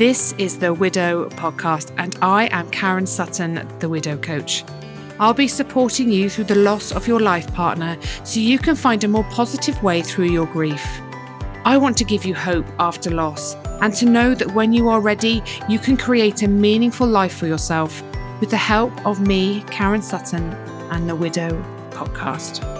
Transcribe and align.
This 0.00 0.32
is 0.38 0.58
the 0.58 0.72
Widow 0.72 1.28
Podcast, 1.28 1.92
and 1.98 2.16
I 2.22 2.48
am 2.52 2.70
Karen 2.70 3.06
Sutton, 3.06 3.68
the 3.80 3.88
Widow 3.90 4.16
Coach. 4.16 4.64
I'll 5.18 5.34
be 5.34 5.46
supporting 5.46 6.10
you 6.10 6.30
through 6.30 6.44
the 6.44 6.54
loss 6.54 6.90
of 6.90 7.06
your 7.06 7.20
life 7.20 7.52
partner 7.52 7.98
so 8.24 8.40
you 8.40 8.58
can 8.58 8.76
find 8.76 9.04
a 9.04 9.08
more 9.08 9.24
positive 9.24 9.82
way 9.82 10.00
through 10.00 10.30
your 10.30 10.46
grief. 10.46 10.82
I 11.66 11.76
want 11.76 11.98
to 11.98 12.04
give 12.04 12.24
you 12.24 12.34
hope 12.34 12.64
after 12.78 13.10
loss 13.10 13.56
and 13.82 13.92
to 13.96 14.06
know 14.06 14.34
that 14.34 14.54
when 14.54 14.72
you 14.72 14.88
are 14.88 15.02
ready, 15.02 15.42
you 15.68 15.78
can 15.78 15.98
create 15.98 16.42
a 16.44 16.48
meaningful 16.48 17.06
life 17.06 17.36
for 17.36 17.46
yourself 17.46 18.02
with 18.40 18.48
the 18.48 18.56
help 18.56 19.04
of 19.04 19.20
me, 19.20 19.62
Karen 19.70 20.00
Sutton, 20.00 20.50
and 20.92 21.10
the 21.10 21.14
Widow 21.14 21.62
Podcast. 21.90 22.79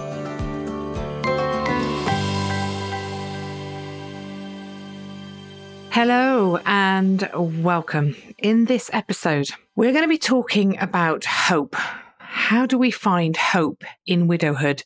Hello 5.93 6.57
and 6.65 7.29
welcome. 7.35 8.15
In 8.37 8.63
this 8.63 8.89
episode, 8.93 9.49
we're 9.75 9.91
going 9.91 10.05
to 10.05 10.07
be 10.07 10.17
talking 10.17 10.79
about 10.79 11.25
hope. 11.25 11.75
How 12.17 12.65
do 12.65 12.77
we 12.77 12.91
find 12.91 13.35
hope 13.35 13.83
in 14.05 14.27
widowhood? 14.27 14.85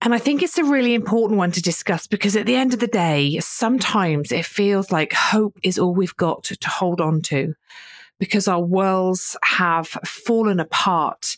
And 0.00 0.14
I 0.14 0.18
think 0.18 0.42
it's 0.42 0.56
a 0.56 0.64
really 0.64 0.94
important 0.94 1.36
one 1.36 1.52
to 1.52 1.60
discuss 1.60 2.06
because 2.06 2.34
at 2.34 2.46
the 2.46 2.56
end 2.56 2.72
of 2.72 2.80
the 2.80 2.86
day, 2.86 3.38
sometimes 3.40 4.32
it 4.32 4.46
feels 4.46 4.90
like 4.90 5.12
hope 5.12 5.58
is 5.62 5.78
all 5.78 5.92
we've 5.92 6.16
got 6.16 6.44
to 6.44 6.70
hold 6.70 7.02
on 7.02 7.20
to 7.24 7.52
because 8.18 8.48
our 8.48 8.62
worlds 8.62 9.36
have 9.44 9.88
fallen 9.88 10.60
apart. 10.60 11.36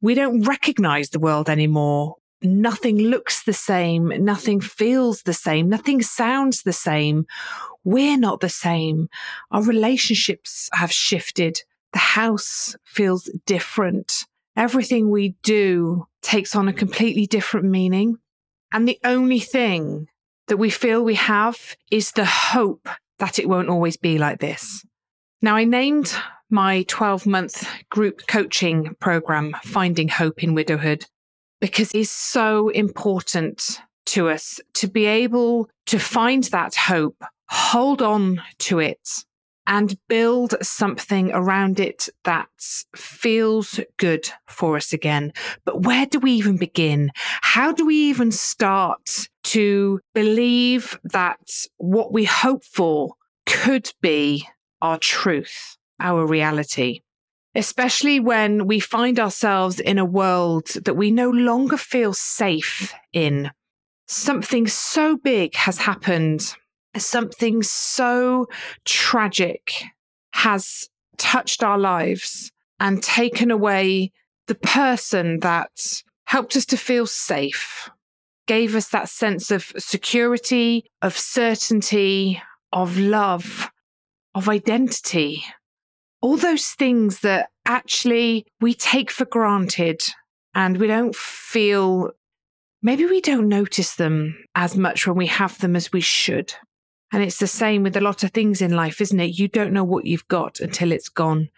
We 0.00 0.14
don't 0.14 0.42
recognize 0.42 1.10
the 1.10 1.20
world 1.20 1.48
anymore 1.48 2.16
nothing 2.44 2.98
looks 2.98 3.44
the 3.44 3.52
same, 3.52 4.08
nothing 4.24 4.60
feels 4.60 5.22
the 5.22 5.32
same, 5.32 5.68
nothing 5.68 6.02
sounds 6.02 6.62
the 6.62 6.72
same. 6.72 7.26
We're 7.84 8.18
not 8.18 8.40
the 8.40 8.48
same. 8.48 9.08
Our 9.50 9.62
relationships 9.62 10.68
have 10.72 10.92
shifted. 10.92 11.60
The 11.92 11.98
house 11.98 12.76
feels 12.84 13.30
different. 13.46 14.24
Everything 14.56 15.10
we 15.10 15.36
do 15.42 16.06
takes 16.22 16.54
on 16.54 16.68
a 16.68 16.72
completely 16.72 17.26
different 17.26 17.66
meaning. 17.66 18.18
And 18.72 18.88
the 18.88 18.98
only 19.04 19.40
thing 19.40 20.08
that 20.48 20.56
we 20.56 20.70
feel 20.70 21.02
we 21.02 21.14
have 21.16 21.76
is 21.90 22.12
the 22.12 22.24
hope 22.24 22.88
that 23.18 23.38
it 23.38 23.48
won't 23.48 23.68
always 23.68 23.96
be 23.96 24.18
like 24.18 24.40
this. 24.40 24.84
Now, 25.40 25.56
I 25.56 25.64
named 25.64 26.14
my 26.50 26.84
12 26.88 27.26
month 27.26 27.66
group 27.90 28.26
coaching 28.26 28.94
program, 29.00 29.56
Finding 29.64 30.08
Hope 30.08 30.42
in 30.42 30.54
Widowhood, 30.54 31.06
because 31.60 31.90
it's 31.94 32.10
so 32.10 32.68
important 32.68 33.80
to 34.06 34.28
us 34.28 34.60
to 34.74 34.88
be 34.88 35.06
able 35.06 35.68
to 35.86 35.98
find 35.98 36.44
that 36.44 36.74
hope, 36.74 37.22
hold 37.48 38.02
on 38.02 38.42
to 38.58 38.78
it, 38.78 39.08
and 39.66 39.96
build 40.08 40.54
something 40.60 41.30
around 41.32 41.78
it 41.78 42.08
that 42.24 42.48
feels 42.96 43.80
good 43.96 44.28
for 44.46 44.76
us 44.76 44.92
again. 44.92 45.32
But 45.64 45.82
where 45.82 46.06
do 46.06 46.18
we 46.18 46.32
even 46.32 46.56
begin? 46.56 47.10
How 47.42 47.72
do 47.72 47.86
we 47.86 47.96
even 48.10 48.32
start 48.32 49.28
to 49.44 50.00
believe 50.14 50.98
that 51.04 51.66
what 51.76 52.12
we 52.12 52.24
hope 52.24 52.64
for 52.64 53.14
could 53.46 53.92
be 54.00 54.48
our 54.80 54.98
truth, 54.98 55.76
our 56.00 56.26
reality? 56.26 57.02
especially 57.54 58.20
when 58.20 58.66
we 58.66 58.80
find 58.80 59.18
ourselves 59.20 59.78
in 59.78 59.98
a 59.98 60.04
world 60.04 60.66
that 60.84 60.94
we 60.94 61.10
no 61.10 61.30
longer 61.30 61.76
feel 61.76 62.12
safe 62.12 62.94
in. 63.12 63.50
Something 64.12 64.66
so 64.66 65.16
big 65.16 65.54
has 65.54 65.78
happened, 65.78 66.54
something 66.98 67.62
so 67.62 68.46
tragic 68.84 69.72
has 70.34 70.90
touched 71.16 71.64
our 71.64 71.78
lives 71.78 72.52
and 72.78 73.02
taken 73.02 73.50
away 73.50 74.12
the 74.48 74.54
person 74.54 75.40
that 75.40 76.02
helped 76.26 76.56
us 76.56 76.66
to 76.66 76.76
feel 76.76 77.06
safe, 77.06 77.88
gave 78.46 78.76
us 78.76 78.88
that 78.88 79.08
sense 79.08 79.50
of 79.50 79.72
security, 79.78 80.84
of 81.00 81.16
certainty, 81.16 82.42
of 82.70 82.98
love, 82.98 83.70
of 84.34 84.46
identity. 84.46 85.42
All 86.20 86.36
those 86.36 86.72
things 86.72 87.20
that 87.20 87.48
actually 87.64 88.44
we 88.60 88.74
take 88.74 89.10
for 89.10 89.24
granted 89.24 90.02
and 90.54 90.76
we 90.76 90.86
don't 90.86 91.16
feel, 91.16 92.10
maybe 92.82 93.06
we 93.06 93.20
don't 93.20 93.48
notice 93.48 93.94
them 93.94 94.36
as 94.54 94.76
much 94.76 95.06
when 95.06 95.16
we 95.16 95.28
have 95.28 95.58
them 95.58 95.76
as 95.76 95.92
we 95.92 96.00
should. 96.00 96.52
And 97.12 97.22
it's 97.22 97.38
the 97.38 97.46
same 97.46 97.82
with 97.82 97.96
a 97.96 98.00
lot 98.00 98.24
of 98.24 98.30
things 98.30 98.62
in 98.62 98.74
life, 98.74 99.00
isn't 99.00 99.20
it? 99.20 99.38
You 99.38 99.46
don't 99.46 99.72
know 99.72 99.84
what 99.84 100.06
you've 100.06 100.28
got 100.28 100.60
until 100.60 100.92
it's 100.92 101.10
gone. 101.10 101.50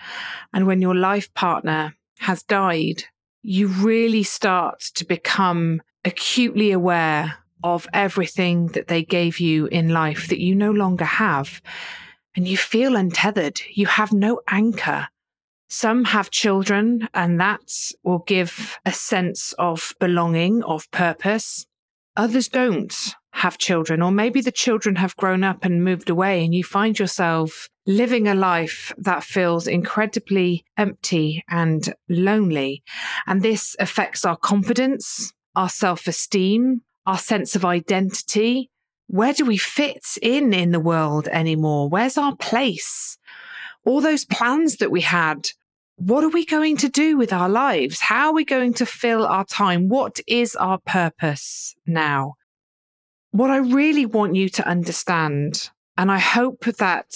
And 0.52 0.66
when 0.66 0.82
your 0.82 0.96
life 0.96 1.32
partner 1.34 1.94
has 2.18 2.42
died, 2.42 3.04
you 3.42 3.68
really 3.68 4.24
start 4.24 4.80
to 4.94 5.04
become 5.04 5.80
acutely 6.04 6.72
aware 6.72 7.38
of 7.62 7.86
everything 7.94 8.66
that 8.68 8.88
they 8.88 9.02
gave 9.02 9.40
you 9.40 9.66
in 9.66 9.88
life 9.88 10.28
that 10.28 10.40
you 10.40 10.54
no 10.54 10.70
longer 10.70 11.04
have 11.04 11.62
and 12.36 12.48
you 12.48 12.56
feel 12.56 12.96
untethered. 12.96 13.60
You 13.72 13.86
have 13.86 14.12
no 14.12 14.40
anchor. 14.48 15.08
Some 15.74 16.04
have 16.04 16.30
children, 16.30 17.08
and 17.14 17.40
that 17.40 17.68
will 18.04 18.20
give 18.20 18.78
a 18.86 18.92
sense 18.92 19.52
of 19.58 19.92
belonging, 19.98 20.62
of 20.62 20.88
purpose. 20.92 21.66
Others 22.16 22.48
don't 22.48 22.94
have 23.32 23.58
children, 23.58 24.00
or 24.00 24.12
maybe 24.12 24.40
the 24.40 24.52
children 24.52 24.94
have 24.94 25.16
grown 25.16 25.42
up 25.42 25.64
and 25.64 25.82
moved 25.82 26.08
away, 26.08 26.44
and 26.44 26.54
you 26.54 26.62
find 26.62 26.96
yourself 26.96 27.68
living 27.86 28.28
a 28.28 28.36
life 28.36 28.92
that 28.98 29.24
feels 29.24 29.66
incredibly 29.66 30.64
empty 30.78 31.42
and 31.48 31.92
lonely. 32.08 32.84
And 33.26 33.42
this 33.42 33.74
affects 33.80 34.24
our 34.24 34.36
confidence, 34.36 35.32
our 35.56 35.68
self 35.68 36.06
esteem, 36.06 36.82
our 37.04 37.18
sense 37.18 37.56
of 37.56 37.64
identity, 37.64 38.70
where 39.08 39.32
do 39.32 39.44
we 39.44 39.56
fit 39.56 40.06
in 40.22 40.54
in 40.54 40.70
the 40.70 40.78
world 40.78 41.26
anymore? 41.26 41.88
Where's 41.88 42.16
our 42.16 42.36
place? 42.36 43.18
All 43.84 44.00
those 44.00 44.24
plans 44.24 44.76
that 44.76 44.92
we 44.92 45.00
had, 45.00 45.48
what 45.96 46.24
are 46.24 46.30
we 46.30 46.44
going 46.44 46.76
to 46.78 46.88
do 46.88 47.16
with 47.16 47.32
our 47.32 47.48
lives? 47.48 48.00
How 48.00 48.28
are 48.28 48.34
we 48.34 48.44
going 48.44 48.74
to 48.74 48.86
fill 48.86 49.26
our 49.26 49.44
time? 49.44 49.88
What 49.88 50.20
is 50.26 50.56
our 50.56 50.78
purpose 50.78 51.74
now? 51.86 52.34
What 53.30 53.50
I 53.50 53.58
really 53.58 54.06
want 54.06 54.34
you 54.34 54.48
to 54.50 54.66
understand, 54.66 55.70
and 55.96 56.10
I 56.10 56.18
hope 56.18 56.64
that 56.64 57.14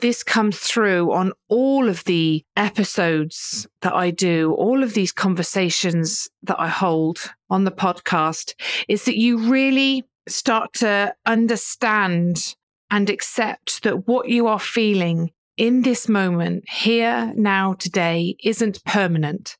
this 0.00 0.22
comes 0.22 0.58
through 0.58 1.12
on 1.12 1.32
all 1.48 1.88
of 1.88 2.04
the 2.04 2.44
episodes 2.56 3.66
that 3.82 3.94
I 3.94 4.10
do, 4.10 4.52
all 4.54 4.82
of 4.82 4.94
these 4.94 5.12
conversations 5.12 6.28
that 6.42 6.58
I 6.58 6.68
hold 6.68 7.32
on 7.50 7.64
the 7.64 7.70
podcast, 7.70 8.54
is 8.88 9.04
that 9.04 9.18
you 9.18 9.50
really 9.50 10.04
start 10.26 10.72
to 10.74 11.14
understand 11.26 12.54
and 12.90 13.10
accept 13.10 13.82
that 13.82 14.06
what 14.08 14.28
you 14.28 14.46
are 14.46 14.58
feeling 14.58 15.30
in 15.58 15.82
this 15.82 16.08
moment, 16.08 16.68
here, 16.68 17.32
now, 17.36 17.74
today, 17.74 18.36
isn't 18.42 18.82
permanent. 18.84 19.58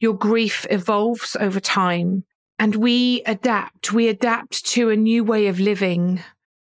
Your 0.00 0.14
grief 0.14 0.66
evolves 0.70 1.36
over 1.40 1.60
time 1.60 2.24
and 2.58 2.76
we 2.76 3.22
adapt. 3.24 3.92
We 3.92 4.08
adapt 4.08 4.66
to 4.66 4.90
a 4.90 4.96
new 4.96 5.24
way 5.24 5.46
of 5.46 5.60
living. 5.60 6.22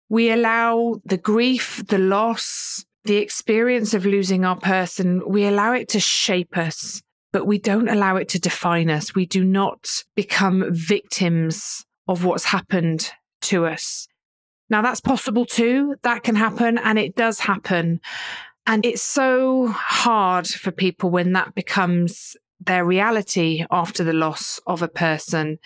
We 0.08 0.32
allow 0.32 1.02
the 1.04 1.18
grief, 1.18 1.84
the 1.88 1.98
loss, 1.98 2.86
the 3.06 3.18
experience 3.18 3.94
of 3.94 4.06
losing 4.06 4.46
our 4.46 4.56
person, 4.56 5.22
we 5.28 5.46
allow 5.46 5.74
it 5.74 5.90
to 5.90 6.00
shape 6.00 6.58
us, 6.58 7.02
but 7.32 7.46
we 7.46 7.58
don't 7.58 7.90
allow 7.90 8.16
it 8.16 8.30
to 8.30 8.40
define 8.40 8.90
us. 8.90 9.14
We 9.14 9.26
do 9.26 9.44
not 9.44 10.04
become 10.16 10.66
victims 10.72 11.86
of 12.08 12.24
what's 12.24 12.46
happened 12.46 13.12
to 13.42 13.66
us. 13.66 14.08
Now, 14.74 14.82
that's 14.82 15.02
possible 15.02 15.46
too. 15.46 15.98
That 16.02 16.24
can 16.24 16.36
happen, 16.36 16.80
and 16.80 16.98
it 16.98 17.16
does 17.16 17.40
happen. 17.40 18.02
And 18.66 18.84
it's 18.84 19.04
so 19.04 19.68
hard 19.68 20.48
for 20.48 20.72
people 20.72 21.12
when 21.12 21.34
that 21.34 21.54
becomes 21.54 22.36
their 22.60 22.84
reality 22.84 23.68
after 23.70 24.04
the 24.04 24.14
loss 24.14 24.60
of 24.66 24.82
a 24.82 24.88
person. 24.88 25.60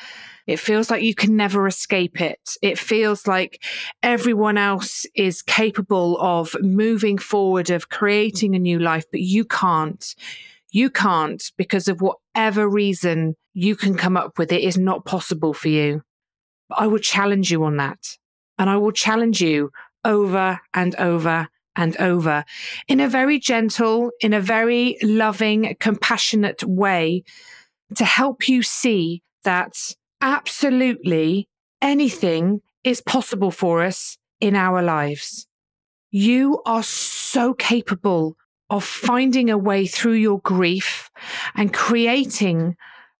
It 0.46 0.60
feels 0.60 0.92
like 0.92 1.04
you 1.04 1.16
can 1.16 1.38
never 1.38 1.68
escape 1.68 2.20
it. 2.20 2.42
It 2.62 2.78
feels 2.78 3.26
like 3.28 3.64
everyone 4.04 4.58
else 4.58 5.06
is 5.16 5.42
capable 5.42 6.18
of 6.20 6.54
moving 6.62 7.18
forward, 7.18 7.70
of 7.70 7.88
creating 7.88 8.56
a 8.56 8.60
new 8.60 8.78
life, 8.78 9.06
but 9.10 9.22
you 9.22 9.46
can't. 9.46 10.04
You 10.74 10.90
can't 10.90 11.42
because 11.58 11.88
of 11.88 12.02
whatever 12.02 12.68
reason 12.68 13.38
you 13.54 13.78
can 13.78 13.96
come 13.96 14.18
up 14.18 14.38
with. 14.38 14.52
It 14.52 14.64
is 14.64 14.78
not 14.78 15.06
possible 15.06 15.54
for 15.54 15.70
you. 15.70 16.02
I 16.70 16.88
will 16.88 17.00
challenge 17.00 17.50
you 17.50 17.64
on 17.64 17.78
that. 17.78 18.00
And 18.58 18.70
I 18.70 18.78
will 18.78 18.92
challenge 18.92 19.42
you 19.42 19.72
over 20.04 20.60
and 20.74 20.96
over 20.96 21.48
and 21.76 21.96
over 21.98 22.44
in 22.88 23.00
a 23.00 23.08
very 23.08 23.40
gentle, 23.40 24.12
in 24.20 24.34
a 24.34 24.42
very 24.42 24.98
loving, 25.04 25.76
compassionate 25.80 26.64
way 26.64 27.24
to 27.96 28.04
help 28.04 28.50
you 28.50 28.64
see 28.64 29.22
that 29.44 29.74
absolutely 30.22 31.48
anything 31.82 32.62
is 32.84 33.02
possible 33.02 33.52
for 33.52 33.84
us 33.84 34.18
in 34.42 34.56
our 34.56 34.82
lives. 34.82 35.48
You 36.10 36.62
are 36.66 36.84
so 36.84 37.54
capable 37.54 38.36
of 38.70 38.84
finding 38.84 39.50
a 39.50 39.58
way 39.58 39.86
through 39.86 40.14
your 40.14 40.40
grief 40.40 41.10
and 41.56 41.74
creating 41.74 42.76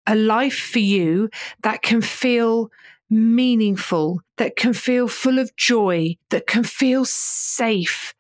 a 0.06 0.16
life 0.16 0.58
for 0.58 0.80
you 0.80 1.30
that 1.64 1.82
can 1.82 2.02
feel 2.02 2.70
meaningful, 3.10 4.22
that 4.38 4.56
can 4.56 4.74
feel 4.74 5.08
full 5.08 5.40
of 5.40 5.56
joy, 5.56 6.16
that 6.30 6.48
can 6.48 6.64
feel 6.64 7.06
safe. 7.06 8.14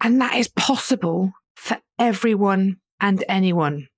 And 0.00 0.20
that 0.20 0.36
is 0.36 0.48
possible 0.48 1.32
for 1.56 1.78
everyone 1.98 2.76
and 3.00 3.24
anyone. 3.28 3.88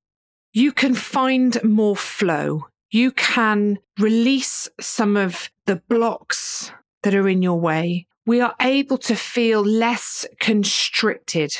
You 0.52 0.72
can 0.72 0.94
find 0.94 1.62
more 1.62 1.96
flow. 1.96 2.66
You 2.90 3.10
can 3.12 3.78
release 3.98 4.69
some 4.80 5.16
of 5.16 5.50
the 5.66 5.82
blocks 5.88 6.72
that 7.02 7.14
are 7.14 7.28
in 7.28 7.42
your 7.42 7.58
way. 7.58 8.06
We 8.26 8.40
are 8.40 8.54
able 8.60 8.98
to 8.98 9.16
feel 9.16 9.62
less 9.62 10.26
constricted 10.40 11.52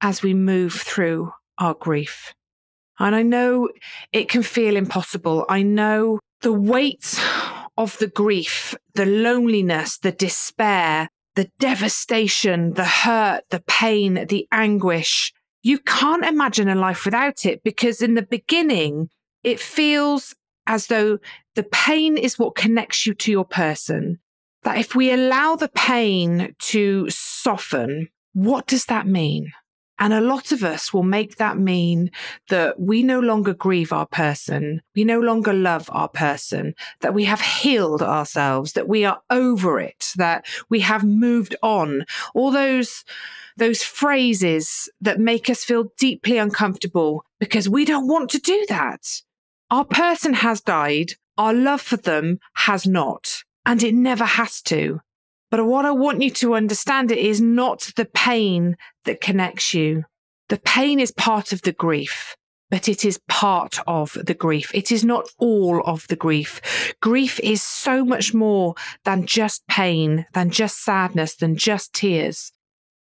as 0.00 0.22
we 0.22 0.34
move 0.34 0.74
through 0.74 1.32
our 1.58 1.74
grief. 1.74 2.34
And 2.98 3.14
I 3.14 3.22
know 3.22 3.68
it 4.12 4.28
can 4.28 4.42
feel 4.42 4.76
impossible. 4.76 5.44
I 5.48 5.62
know 5.62 6.18
the 6.40 6.52
weight 6.52 7.20
of 7.78 7.96
the 7.98 8.08
grief, 8.08 8.74
the 8.94 9.06
loneliness, 9.06 9.98
the 9.98 10.12
despair, 10.12 11.08
the 11.36 11.48
devastation, 11.60 12.74
the 12.74 12.84
hurt, 12.84 13.44
the 13.50 13.62
pain, 13.68 14.26
the 14.28 14.48
anguish. 14.50 15.32
You 15.62 15.78
can't 15.78 16.24
imagine 16.24 16.68
a 16.68 16.74
life 16.74 17.04
without 17.04 17.46
it 17.46 17.62
because 17.62 18.02
in 18.02 18.14
the 18.14 18.22
beginning, 18.22 19.10
it 19.44 19.60
feels 19.60 20.34
as 20.66 20.88
though 20.88 21.18
the 21.54 21.62
pain 21.62 22.18
is 22.18 22.38
what 22.38 22.56
connects 22.56 23.06
you 23.06 23.14
to 23.14 23.30
your 23.30 23.44
person. 23.44 24.18
That 24.64 24.78
if 24.78 24.96
we 24.96 25.12
allow 25.12 25.54
the 25.54 25.68
pain 25.68 26.56
to 26.58 27.08
soften, 27.08 28.08
what 28.32 28.66
does 28.66 28.86
that 28.86 29.06
mean? 29.06 29.52
And 29.98 30.12
a 30.12 30.20
lot 30.20 30.52
of 30.52 30.62
us 30.62 30.92
will 30.92 31.02
make 31.02 31.36
that 31.36 31.58
mean 31.58 32.10
that 32.48 32.78
we 32.78 33.02
no 33.02 33.18
longer 33.18 33.52
grieve 33.52 33.92
our 33.92 34.06
person. 34.06 34.80
We 34.94 35.04
no 35.04 35.18
longer 35.18 35.52
love 35.52 35.90
our 35.92 36.08
person, 36.08 36.74
that 37.00 37.14
we 37.14 37.24
have 37.24 37.40
healed 37.40 38.02
ourselves, 38.02 38.74
that 38.74 38.88
we 38.88 39.04
are 39.04 39.20
over 39.28 39.80
it, 39.80 40.12
that 40.16 40.46
we 40.68 40.80
have 40.80 41.02
moved 41.02 41.56
on. 41.62 42.04
All 42.34 42.50
those, 42.50 43.04
those 43.56 43.82
phrases 43.82 44.88
that 45.00 45.18
make 45.18 45.50
us 45.50 45.64
feel 45.64 45.92
deeply 45.98 46.38
uncomfortable 46.38 47.24
because 47.40 47.68
we 47.68 47.84
don't 47.84 48.06
want 48.08 48.30
to 48.30 48.38
do 48.38 48.64
that. 48.68 49.22
Our 49.70 49.84
person 49.84 50.34
has 50.34 50.60
died. 50.60 51.12
Our 51.36 51.54
love 51.54 51.80
for 51.80 51.96
them 51.96 52.38
has 52.54 52.86
not, 52.86 53.44
and 53.64 53.82
it 53.82 53.94
never 53.94 54.24
has 54.24 54.60
to. 54.62 55.00
But 55.50 55.64
what 55.66 55.86
I 55.86 55.90
want 55.92 56.22
you 56.22 56.30
to 56.30 56.54
understand 56.54 57.10
it 57.10 57.18
is 57.18 57.40
not 57.40 57.90
the 57.96 58.04
pain 58.04 58.76
that 59.04 59.20
connects 59.20 59.72
you. 59.72 60.04
The 60.48 60.58
pain 60.58 61.00
is 61.00 61.12
part 61.12 61.52
of 61.52 61.62
the 61.62 61.72
grief, 61.72 62.36
but 62.70 62.88
it 62.88 63.04
is 63.04 63.20
part 63.28 63.78
of 63.86 64.12
the 64.12 64.34
grief. 64.34 64.70
It 64.74 64.92
is 64.92 65.04
not 65.04 65.28
all 65.38 65.82
of 65.84 66.06
the 66.08 66.16
grief. 66.16 66.94
Grief 67.00 67.40
is 67.40 67.62
so 67.62 68.04
much 68.04 68.34
more 68.34 68.74
than 69.04 69.26
just 69.26 69.66
pain, 69.68 70.26
than 70.34 70.50
just 70.50 70.84
sadness, 70.84 71.36
than 71.36 71.56
just 71.56 71.94
tears. 71.94 72.52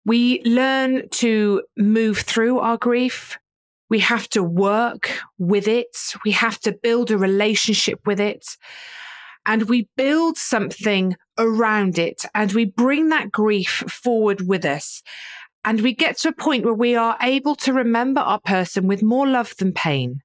We 0.04 0.42
learn 0.44 1.08
to 1.10 1.62
move 1.76 2.18
through 2.18 2.60
our 2.60 2.76
grief. 2.76 3.38
We 3.90 3.98
have 4.00 4.28
to 4.30 4.42
work 4.42 5.10
with 5.38 5.66
it. 5.66 5.96
We 6.24 6.32
have 6.32 6.60
to 6.60 6.72
build 6.72 7.10
a 7.10 7.18
relationship 7.18 8.00
with 8.06 8.20
it 8.20 8.46
and 9.48 9.62
we 9.62 9.88
build 9.96 10.36
something 10.36 11.16
around 11.38 11.98
it 11.98 12.24
and 12.34 12.52
we 12.52 12.66
bring 12.66 13.08
that 13.08 13.32
grief 13.32 13.82
forward 13.88 14.46
with 14.46 14.64
us. 14.64 15.02
And 15.64 15.80
we 15.80 15.94
get 15.94 16.18
to 16.18 16.28
a 16.28 16.32
point 16.32 16.64
where 16.64 16.74
we 16.74 16.94
are 16.94 17.16
able 17.20 17.56
to 17.56 17.72
remember 17.72 18.20
our 18.20 18.40
person 18.40 18.86
with 18.86 19.02
more 19.02 19.26
love 19.26 19.56
than 19.56 19.72
pain. 19.72 20.20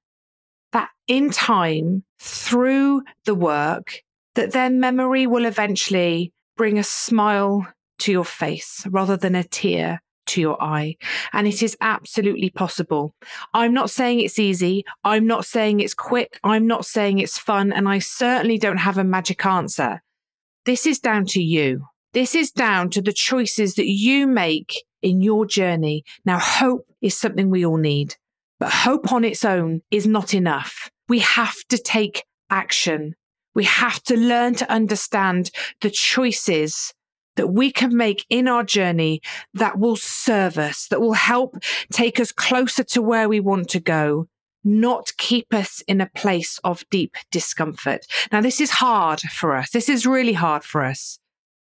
That 0.72 0.90
in 1.08 1.30
time, 1.30 2.04
through 2.20 3.02
the 3.24 3.34
work, 3.34 4.02
that 4.34 4.52
their 4.52 4.70
memory 4.70 5.26
will 5.26 5.46
eventually 5.46 6.32
bring 6.56 6.78
a 6.78 6.84
smile 6.84 7.66
to 8.00 8.12
your 8.12 8.24
face 8.24 8.86
rather 8.90 9.16
than 9.16 9.34
a 9.34 9.42
tear 9.42 10.02
to 10.26 10.40
your 10.40 10.62
eye. 10.62 10.96
And 11.32 11.46
it 11.46 11.62
is 11.62 11.76
absolutely 11.80 12.50
possible. 12.50 13.14
I'm 13.52 13.72
not 13.72 13.90
saying 13.90 14.20
it's 14.20 14.38
easy. 14.38 14.84
I'm 15.04 15.26
not 15.26 15.44
saying 15.46 15.80
it's 15.80 15.94
quick. 15.94 16.38
I'm 16.44 16.66
not 16.66 16.86
saying 16.86 17.18
it's 17.18 17.38
fun. 17.38 17.72
And 17.72 17.88
I 17.88 17.98
certainly 17.98 18.58
don't 18.58 18.78
have 18.78 18.98
a 18.98 19.04
magic 19.04 19.44
answer. 19.46 20.02
This 20.64 20.86
is 20.86 20.98
down 20.98 21.26
to 21.26 21.42
you. 21.42 21.86
This 22.14 22.34
is 22.34 22.50
down 22.50 22.90
to 22.90 23.02
the 23.02 23.12
choices 23.12 23.74
that 23.74 23.88
you 23.88 24.26
make 24.26 24.84
in 25.02 25.20
your 25.20 25.44
journey. 25.46 26.04
Now, 26.24 26.38
hope 26.38 26.86
is 27.02 27.16
something 27.16 27.50
we 27.50 27.66
all 27.66 27.76
need, 27.76 28.14
but 28.58 28.72
hope 28.72 29.12
on 29.12 29.24
its 29.24 29.44
own 29.44 29.82
is 29.90 30.06
not 30.06 30.32
enough. 30.32 30.90
We 31.08 31.18
have 31.18 31.56
to 31.68 31.76
take 31.76 32.24
action. 32.50 33.14
We 33.54 33.64
have 33.64 34.02
to 34.04 34.16
learn 34.16 34.54
to 34.56 34.70
understand 34.70 35.50
the 35.80 35.90
choices 35.90 36.94
that 37.36 37.48
we 37.48 37.70
can 37.70 37.96
make 37.96 38.24
in 38.28 38.48
our 38.48 38.64
journey 38.64 39.20
that 39.54 39.78
will 39.78 39.96
serve 39.96 40.58
us, 40.58 40.88
that 40.88 41.00
will 41.00 41.14
help 41.14 41.56
take 41.92 42.20
us 42.20 42.32
closer 42.32 42.84
to 42.84 43.02
where 43.02 43.28
we 43.28 43.40
want 43.40 43.68
to 43.70 43.80
go, 43.80 44.28
not 44.62 45.12
keep 45.18 45.52
us 45.52 45.82
in 45.86 46.00
a 46.00 46.10
place 46.14 46.58
of 46.64 46.84
deep 46.90 47.16
discomfort. 47.30 48.06
Now, 48.32 48.40
this 48.40 48.60
is 48.60 48.70
hard 48.70 49.20
for 49.20 49.56
us. 49.56 49.70
This 49.70 49.88
is 49.88 50.06
really 50.06 50.32
hard 50.32 50.64
for 50.64 50.84
us. 50.84 51.18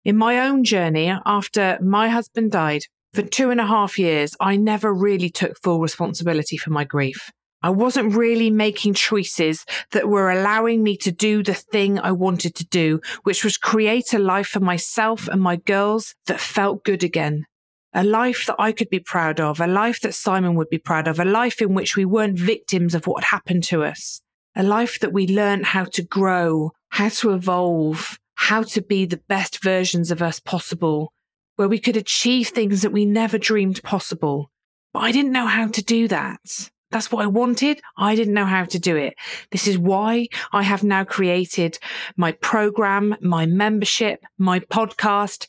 In 0.04 0.18
my 0.18 0.40
own 0.40 0.64
journey, 0.64 1.14
after 1.26 1.78
my 1.82 2.10
husband 2.10 2.52
died, 2.52 2.86
for 3.14 3.22
two 3.22 3.50
and 3.52 3.60
a 3.60 3.66
half 3.66 4.00
years, 4.00 4.36
I 4.40 4.56
never 4.56 4.94
really 4.94 5.30
took 5.30 5.62
full 5.62 5.80
responsibility 5.82 6.58
for 6.58 6.70
my 6.70 6.86
grief. 6.86 7.30
I 7.64 7.70
wasn't 7.70 8.16
really 8.16 8.50
making 8.50 8.96
choices 8.96 9.66
that 9.92 10.10
were 10.10 10.32
allowing 10.32 10.82
me 10.82 10.98
to 10.98 11.12
do 11.12 11.44
the 11.44 11.54
thing 11.54 12.00
I 12.00 12.12
wanted 12.12 12.56
to 12.56 12.66
do, 12.66 13.02
which 13.24 13.44
was 13.44 13.58
create 13.58 14.14
a 14.14 14.20
life 14.20 14.48
for 14.48 14.60
myself 14.60 15.28
and 15.28 15.40
my 15.40 15.58
girls 15.58 16.16
that 16.26 16.40
felt 16.40 16.84
good 16.84 17.04
again. 17.04 17.46
A 17.94 18.04
life 18.04 18.46
that 18.48 18.56
I 18.58 18.72
could 18.72 18.90
be 18.90 19.00
proud 19.00 19.40
of, 19.40 19.60
a 19.60 19.68
life 19.68 20.00
that 20.02 20.16
Simon 20.16 20.56
would 20.56 20.70
be 20.70 20.80
proud 20.80 21.08
of, 21.08 21.20
a 21.20 21.26
life 21.26 21.62
in 21.62 21.76
which 21.76 21.96
we 21.96 22.06
weren't 22.06 22.40
victims 22.40 22.96
of 22.96 23.06
what 23.06 23.26
happened 23.26 23.64
to 23.66 23.84
us, 23.84 24.22
a 24.56 24.64
life 24.64 25.00
that 25.00 25.14
we 25.14 25.28
learned 25.28 25.68
how 25.68 25.84
to 25.84 26.02
grow, 26.02 26.72
how 26.90 27.10
to 27.10 27.32
evolve, 27.32 28.18
how 28.36 28.64
to 28.64 28.82
be 28.82 29.06
the 29.06 29.22
best 29.28 29.62
versions 29.62 30.10
of 30.10 30.22
us 30.22 30.40
possible, 30.40 31.14
where 31.58 31.68
we 31.68 31.78
could 31.78 31.98
achieve 31.98 32.48
things 32.48 32.82
that 32.82 32.94
we 32.94 33.06
never 33.06 33.38
dreamed 33.38 33.84
possible. 33.84 34.50
But 34.94 35.02
I 35.02 35.12
didn't 35.12 35.32
know 35.32 35.48
how 35.48 35.68
to 35.68 35.84
do 35.84 36.08
that. 36.08 36.72
That's 36.92 37.12
what 37.12 37.24
I 37.24 37.28
wanted. 37.28 37.82
I 37.98 38.16
didn't 38.16 38.34
know 38.34 38.46
how 38.46 38.66
to 38.66 38.80
do 38.80 38.96
it. 38.96 39.16
This 39.52 39.68
is 39.68 39.78
why 39.78 40.28
I 40.52 40.64
have 40.64 40.84
now 40.84 41.04
created 41.04 41.80
my 42.18 42.34
program, 42.34 43.16
my 43.22 43.46
membership, 43.46 44.24
my 44.38 44.60
podcast, 44.60 45.48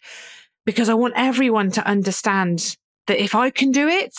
because 0.64 0.88
I 0.88 0.94
want 0.94 1.14
everyone 1.16 1.70
to 1.72 1.86
understand 1.86 2.76
that 3.08 3.22
if 3.22 3.34
I 3.34 3.50
can 3.50 3.72
do 3.72 3.88
it, 3.88 4.14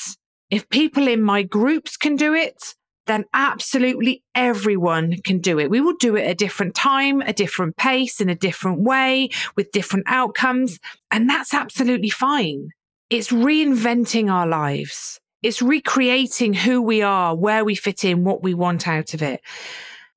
if 0.50 0.70
people 0.70 1.08
in 1.08 1.22
my 1.22 1.44
groups 1.44 1.98
can 1.98 2.16
do 2.16 2.34
it, 2.34 2.76
then 3.08 3.26
absolutely 3.34 4.24
everyone 4.36 5.18
can 5.24 5.40
do 5.40 5.60
it. 5.60 5.70
We 5.70 5.82
will 5.82 5.96
do 6.00 6.16
it 6.16 6.24
at 6.24 6.32
a 6.32 6.36
different 6.36 6.76
time, 6.76 7.22
a 7.22 7.34
different 7.34 7.76
pace, 7.76 8.22
in 8.22 8.30
a 8.30 8.36
different 8.36 8.80
way, 8.80 9.30
with 9.56 9.72
different 9.72 10.06
outcomes. 10.08 10.80
And 11.12 11.30
that's 11.30 11.54
absolutely 11.54 12.10
fine. 12.10 12.70
It's 13.10 13.30
reinventing 13.30 14.32
our 14.32 14.48
lives. 14.48 15.20
It's 15.44 15.62
recreating 15.62 16.54
who 16.54 16.82
we 16.82 17.02
are, 17.02 17.36
where 17.36 17.66
we 17.66 17.76
fit 17.76 18.06
in, 18.06 18.24
what 18.24 18.42
we 18.42 18.54
want 18.54 18.88
out 18.88 19.14
of 19.14 19.22
it. 19.22 19.42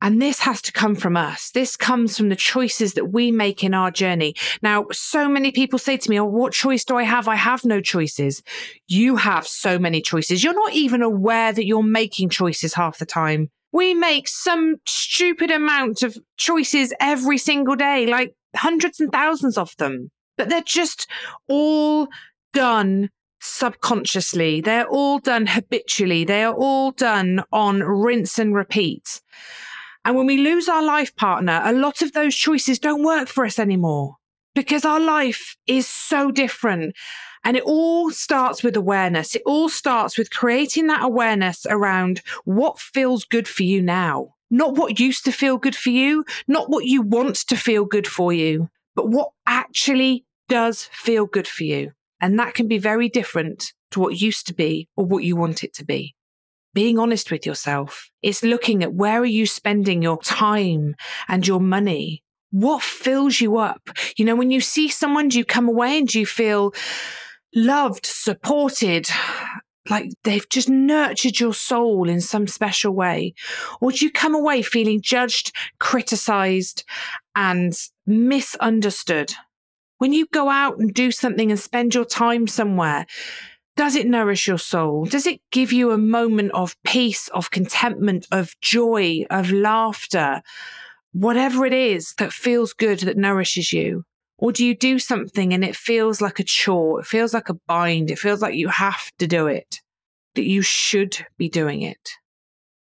And 0.03 0.21
this 0.21 0.41
has 0.41 0.61
to 0.63 0.73
come 0.73 0.95
from 0.95 1.17
us. 1.17 1.51
This 1.51 1.77
comes 1.77 2.17
from 2.17 2.29
the 2.29 2.37
choices 2.37 2.95
that 2.95 3.07
we 3.07 3.33
make 3.33 3.65
in 3.65 3.75
our 3.75 3.91
journey. 3.91 4.37
Now, 4.63 4.87
so 4.93 5.29
many 5.29 5.51
people 5.53 5.79
say 5.79 5.97
to 5.97 6.11
me, 6.11 6.21
Oh, 6.21 6.25
what 6.25 6.53
choice 6.53 6.85
do 6.85 6.97
I 6.97 7.03
have? 7.03 7.29
I 7.29 7.35
have 7.35 7.65
no 7.65 7.81
choices. 7.81 8.43
You 8.87 9.17
have 9.17 9.47
so 9.49 9.79
many 9.79 10.01
choices. 10.03 10.45
You're 10.45 10.55
not 10.55 10.75
even 10.75 11.03
aware 11.03 11.53
that 11.53 11.67
you're 11.67 11.83
making 11.83 12.29
choices 12.29 12.75
half 12.75 12.99
the 12.99 13.07
time. 13.07 13.51
We 13.73 13.95
make 13.95 14.29
some 14.29 14.77
stupid 14.87 15.51
amount 15.51 16.03
of 16.03 16.17
choices 16.37 16.93
every 17.01 17.39
single 17.39 17.75
day, 17.75 18.07
like 18.07 18.35
hundreds 18.55 19.01
and 19.01 19.11
thousands 19.11 19.59
of 19.59 19.75
them, 19.77 20.11
but 20.37 20.49
they're 20.49 20.63
just 20.63 21.09
all 21.49 22.09
done 22.53 23.11
subconsciously. 23.47 24.61
They're 24.61 24.87
all 24.87 25.19
done 25.19 25.47
habitually. 25.47 26.25
They 26.25 26.45
are 26.45 26.55
all 26.55 26.93
done 26.93 27.43
on 27.53 27.81
rinse 27.83 28.39
and 28.39 28.55
repeat. 28.55 29.21
And 30.05 30.17
when 30.17 30.27
we 30.27 30.39
lose 30.39 30.69
our 30.69 30.83
life 30.83 31.15
partner, 31.17 31.61
a 31.65 31.73
lot 31.73 32.03
of 32.03 32.13
those 32.13 32.35
choices 32.35 32.79
don't 32.79 33.03
work 33.03 33.29
for 33.29 33.45
us 33.45 33.59
anymore 33.59 34.17
because 34.55 34.85
our 34.85 35.01
life 35.01 35.57
is 35.67 35.87
so 35.87 36.31
different. 36.31 36.95
And 37.45 37.57
it 37.57 37.63
all 37.65 38.11
starts 38.11 38.63
with 38.63 38.77
awareness. 38.77 39.37
It 39.37 39.43
all 39.47 39.69
starts 39.69 40.19
with 40.19 40.31
creating 40.31 40.89
that 40.89 41.05
awareness 41.05 41.67
around 41.69 42.23
what 42.45 42.79
feels 42.79 43.25
good 43.25 43.47
for 43.47 43.63
you 43.63 43.83
now. 43.83 44.35
Not 44.51 44.77
what 44.77 45.01
used 45.01 45.25
to 45.25 45.33
feel 45.33 45.59
good 45.59 45.77
for 45.77 45.91
you, 45.91 46.25
not 46.47 46.71
what 46.71 46.85
you 46.85 47.03
want 47.03 47.37
to 47.37 47.57
feel 47.57 47.85
good 47.85 48.07
for 48.07 48.33
you, 48.33 48.69
but 48.95 49.09
what 49.09 49.31
actually 49.47 50.25
does 50.49 50.85
feel 50.93 51.27
good 51.27 51.49
for 51.49 51.65
you. 51.65 51.93
And 52.21 52.39
that 52.39 52.55
can 52.55 52.69
be 52.69 52.79
very 52.79 53.09
different 53.09 53.73
to 53.91 54.01
what 54.01 54.21
used 54.21 54.47
to 54.47 54.55
be 54.55 54.89
or 54.97 55.05
what 55.05 55.25
you 55.25 55.37
want 55.37 55.63
it 55.63 55.75
to 55.75 55.85
be. 55.85 56.15
Being 56.75 56.99
honest 56.99 57.31
with 57.31 57.47
yourself. 57.47 58.11
It's 58.23 58.43
looking 58.43 58.83
at 58.83 58.95
where 58.95 59.21
are 59.21 59.25
you 59.25 59.47
spending 59.47 60.03
your 60.03 60.19
time 60.19 60.95
and 61.29 61.47
your 61.47 61.61
money? 61.61 62.23
What 62.51 62.83
fills 62.83 63.41
you 63.41 63.59
up? 63.59 63.89
You 64.17 64.25
know, 64.25 64.37
when 64.37 64.51
you 64.51 64.61
see 64.61 64.89
someone, 64.89 65.29
do 65.29 65.39
you 65.39 65.45
come 65.45 65.69
away 65.69 65.99
and 65.99 66.09
do 66.09 66.21
you 66.21 66.27
feel 66.27 66.75
loved, 67.55 68.07
supported, 68.07 69.09
like 69.89 70.11
they've 70.25 70.49
just 70.49 70.69
nurtured 70.69 71.41
your 71.41 71.55
soul 71.55 72.09
in 72.09 72.21
some 72.21 72.47
special 72.47 72.93
way? 72.93 73.35
Or 73.81 73.93
do 73.93 74.05
you 74.05 74.11
come 74.11 74.35
away 74.35 74.63
feeling 74.63 75.01
judged, 75.01 75.53
criticized, 75.79 76.85
and 77.35 77.73
misunderstood? 78.07 79.35
When 79.99 80.13
you 80.13 80.27
go 80.27 80.51
out 80.51 80.79
and 80.79 80.93
do 80.93 81.11
something 81.11 81.51
and 81.51 81.59
spend 81.59 81.95
your 81.95 82.05
time 82.05 82.47
somewhere, 82.47 83.07
does 83.77 83.95
it 83.95 84.07
nourish 84.07 84.47
your 84.47 84.59
soul? 84.59 85.05
Does 85.05 85.27
it 85.27 85.41
give 85.51 85.73
you 85.73 85.91
a 85.91 85.99
moment 85.99 86.53
of 86.53 86.77
peace, 86.83 87.29
of 87.29 87.51
contentment, 87.51 88.27
of 88.33 88.59
joy, 88.61 89.25
of 89.31 89.51
laughter? 89.53 90.43
Whatever 91.13 91.67
it 91.67 91.73
is 91.73 92.15
that 92.19 92.33
feels 92.33 92.73
good, 92.73 93.01
that 93.01 93.17
nourishes 93.17 93.73
you. 93.73 94.05
Or 94.39 94.53
do 94.53 94.65
you 94.65 94.75
do 94.75 94.99
something 94.99 95.53
and 95.53 95.65
it 95.65 95.77
feels 95.77 96.21
like 96.21 96.39
a 96.39 96.45
chore? 96.45 97.01
It 97.01 97.07
feels 97.07 97.33
like 97.33 97.49
a 97.49 97.59
bind. 97.67 98.11
It 98.11 98.19
feels 98.19 98.43
like 98.43 98.55
you 98.55 98.69
have 98.69 99.11
to 99.19 99.27
do 99.27 99.47
it, 99.47 99.81
that 100.35 100.45
you 100.45 100.63
should 100.63 101.27
be 101.39 101.49
doing 101.49 101.83
it. 101.83 102.11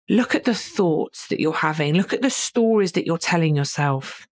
Look 0.10 0.36
at 0.36 0.44
the 0.44 0.56
thoughts 0.56 1.28
that 1.28 1.40
you're 1.40 1.54
having. 1.54 1.96
Look 1.96 2.14
at 2.14 2.22
the 2.22 2.30
stories 2.30 2.94
that 2.94 3.06
you're 3.06 3.18
telling 3.18 3.56
yourself. 3.56 4.28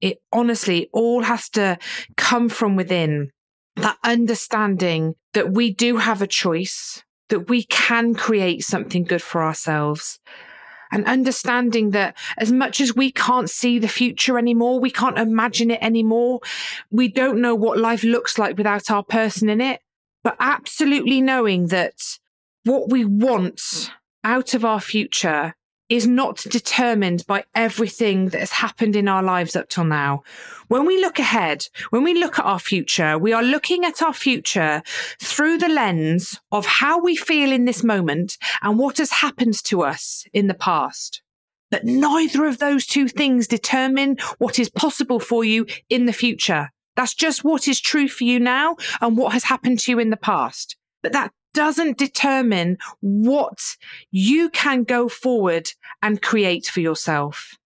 It 0.00 0.18
honestly 0.32 0.88
all 0.92 1.22
has 1.22 1.48
to 1.50 1.78
come 2.16 2.48
from 2.48 2.76
within 2.76 3.30
that 3.76 3.98
understanding 4.02 5.14
that 5.34 5.52
we 5.52 5.72
do 5.72 5.98
have 5.98 6.22
a 6.22 6.26
choice, 6.26 7.02
that 7.28 7.48
we 7.48 7.64
can 7.64 8.14
create 8.14 8.62
something 8.62 9.04
good 9.04 9.22
for 9.22 9.42
ourselves. 9.42 10.18
And 10.92 11.04
understanding 11.06 11.90
that 11.90 12.16
as 12.38 12.52
much 12.52 12.80
as 12.80 12.94
we 12.94 13.10
can't 13.10 13.50
see 13.50 13.78
the 13.78 13.88
future 13.88 14.38
anymore, 14.38 14.78
we 14.80 14.90
can't 14.90 15.18
imagine 15.18 15.70
it 15.70 15.82
anymore, 15.82 16.40
we 16.90 17.08
don't 17.08 17.40
know 17.40 17.54
what 17.54 17.78
life 17.78 18.04
looks 18.04 18.38
like 18.38 18.56
without 18.56 18.90
our 18.90 19.02
person 19.02 19.48
in 19.48 19.60
it, 19.60 19.80
but 20.22 20.36
absolutely 20.38 21.20
knowing 21.20 21.66
that 21.68 22.18
what 22.64 22.90
we 22.90 23.04
want 23.04 23.90
out 24.22 24.54
of 24.54 24.64
our 24.64 24.80
future 24.80 25.54
is 25.88 26.06
not 26.06 26.38
determined 26.50 27.24
by 27.26 27.44
everything 27.54 28.30
that 28.30 28.40
has 28.40 28.52
happened 28.52 28.96
in 28.96 29.08
our 29.08 29.22
lives 29.22 29.54
up 29.54 29.68
till 29.68 29.84
now. 29.84 30.22
When 30.68 30.84
we 30.84 31.00
look 31.00 31.18
ahead, 31.18 31.66
when 31.90 32.02
we 32.02 32.14
look 32.14 32.38
at 32.38 32.44
our 32.44 32.58
future, 32.58 33.18
we 33.18 33.32
are 33.32 33.42
looking 33.42 33.84
at 33.84 34.02
our 34.02 34.12
future 34.12 34.82
through 35.20 35.58
the 35.58 35.68
lens 35.68 36.40
of 36.50 36.66
how 36.66 36.98
we 36.98 37.14
feel 37.14 37.52
in 37.52 37.64
this 37.64 37.84
moment 37.84 38.36
and 38.62 38.78
what 38.78 38.98
has 38.98 39.10
happened 39.10 39.62
to 39.64 39.82
us 39.82 40.24
in 40.32 40.48
the 40.48 40.54
past. 40.54 41.22
But 41.70 41.84
neither 41.84 42.46
of 42.46 42.58
those 42.58 42.86
two 42.86 43.08
things 43.08 43.48
determine 43.48 44.16
what 44.38 44.58
is 44.58 44.68
possible 44.68 45.20
for 45.20 45.44
you 45.44 45.66
in 45.88 46.06
the 46.06 46.12
future. 46.12 46.70
That's 46.96 47.14
just 47.14 47.44
what 47.44 47.68
is 47.68 47.80
true 47.80 48.08
for 48.08 48.24
you 48.24 48.40
now 48.40 48.76
and 49.00 49.16
what 49.16 49.32
has 49.34 49.44
happened 49.44 49.80
to 49.80 49.92
you 49.92 49.98
in 49.98 50.10
the 50.10 50.16
past. 50.16 50.76
But 51.02 51.12
that 51.12 51.32
doesn't 51.56 51.96
determine 51.96 52.76
what 53.00 53.76
you 54.10 54.50
can 54.50 54.84
go 54.84 55.08
forward 55.08 55.72
and 56.02 56.20
create 56.20 56.66
for 56.66 56.80
yourself. 56.80 57.56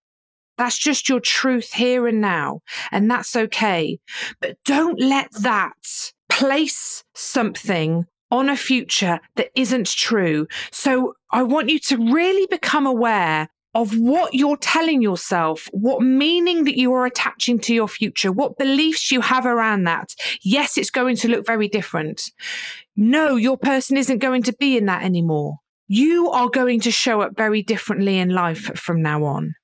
That's 0.57 0.79
just 0.79 1.09
your 1.09 1.19
truth 1.19 1.73
here 1.73 2.07
and 2.07 2.21
now. 2.21 2.61
And 2.93 3.11
that's 3.11 3.35
okay. 3.35 3.99
But 4.41 4.59
don't 4.65 5.01
let 5.01 5.33
that 5.41 6.13
place 6.29 7.03
something 7.17 8.07
on 8.31 8.49
a 8.49 8.57
future 8.57 9.19
that 9.35 9.51
isn't 9.57 9.89
true. 9.89 10.47
So 10.71 11.15
I 11.33 11.43
want 11.43 11.69
you 11.69 11.81
to 11.81 11.97
really 11.97 12.47
become 12.47 12.87
aware 12.87 13.49
of 13.75 13.97
what 13.97 14.35
you're 14.35 14.57
telling 14.57 15.01
yourself, 15.01 15.69
what 15.73 16.03
meaning 16.03 16.65
that 16.65 16.77
you 16.77 16.93
are 16.93 17.07
attaching 17.07 17.59
to 17.61 17.75
your 17.75 17.87
future, 17.87 18.33
what 18.33 18.59
beliefs 18.59 19.13
you 19.13 19.21
have 19.21 19.47
around 19.47 19.85
that. 19.85 20.15
Yes, 20.43 20.77
it's 20.77 20.91
going 20.91 21.17
to 21.17 21.29
look 21.29 21.47
very 21.47 21.69
different. 21.69 22.31
No, 23.03 23.37
your 23.37 23.57
person 23.57 23.97
isn't 23.97 24.19
going 24.19 24.43
to 24.43 24.53
be 24.53 24.77
in 24.77 24.85
that 24.85 25.03
anymore. 25.03 25.57
You 25.89 26.29
are 26.29 26.51
going 26.51 26.81
to 26.81 26.91
show 26.91 27.23
up 27.23 27.35
very 27.35 27.63
differently 27.63 28.19
in 28.19 28.29
life 28.29 28.79
from 28.79 29.01
now 29.01 29.25
on. 29.25 29.55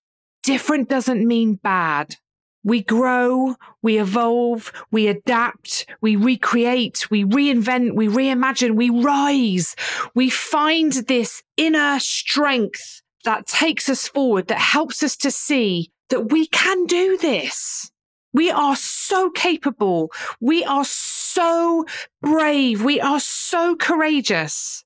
Different 0.42 0.88
doesn't 0.88 1.28
mean 1.28 1.56
bad. 1.62 2.16
We 2.64 2.82
grow, 2.82 3.56
we 3.82 3.98
evolve, 4.00 4.72
we 4.90 5.08
adapt, 5.08 5.84
we 6.00 6.16
recreate, 6.16 7.10
we 7.10 7.24
reinvent, 7.24 7.94
we 7.94 8.08
reimagine, 8.08 8.74
we 8.74 8.88
rise. 8.88 9.76
We 10.14 10.30
find 10.30 10.94
this 10.94 11.42
inner 11.58 11.98
strength 12.00 13.02
that 13.24 13.46
takes 13.46 13.90
us 13.90 14.08
forward, 14.08 14.48
that 14.48 14.60
helps 14.60 15.02
us 15.02 15.14
to 15.18 15.30
see 15.30 15.92
that 16.08 16.32
we 16.32 16.46
can 16.46 16.86
do 16.86 17.18
this. 17.18 17.90
We 18.36 18.50
are 18.50 18.76
so 18.76 19.30
capable. 19.30 20.12
We 20.40 20.62
are 20.62 20.84
so 20.84 21.86
brave. 22.20 22.84
We 22.84 23.00
are 23.00 23.18
so 23.18 23.76
courageous. 23.76 24.84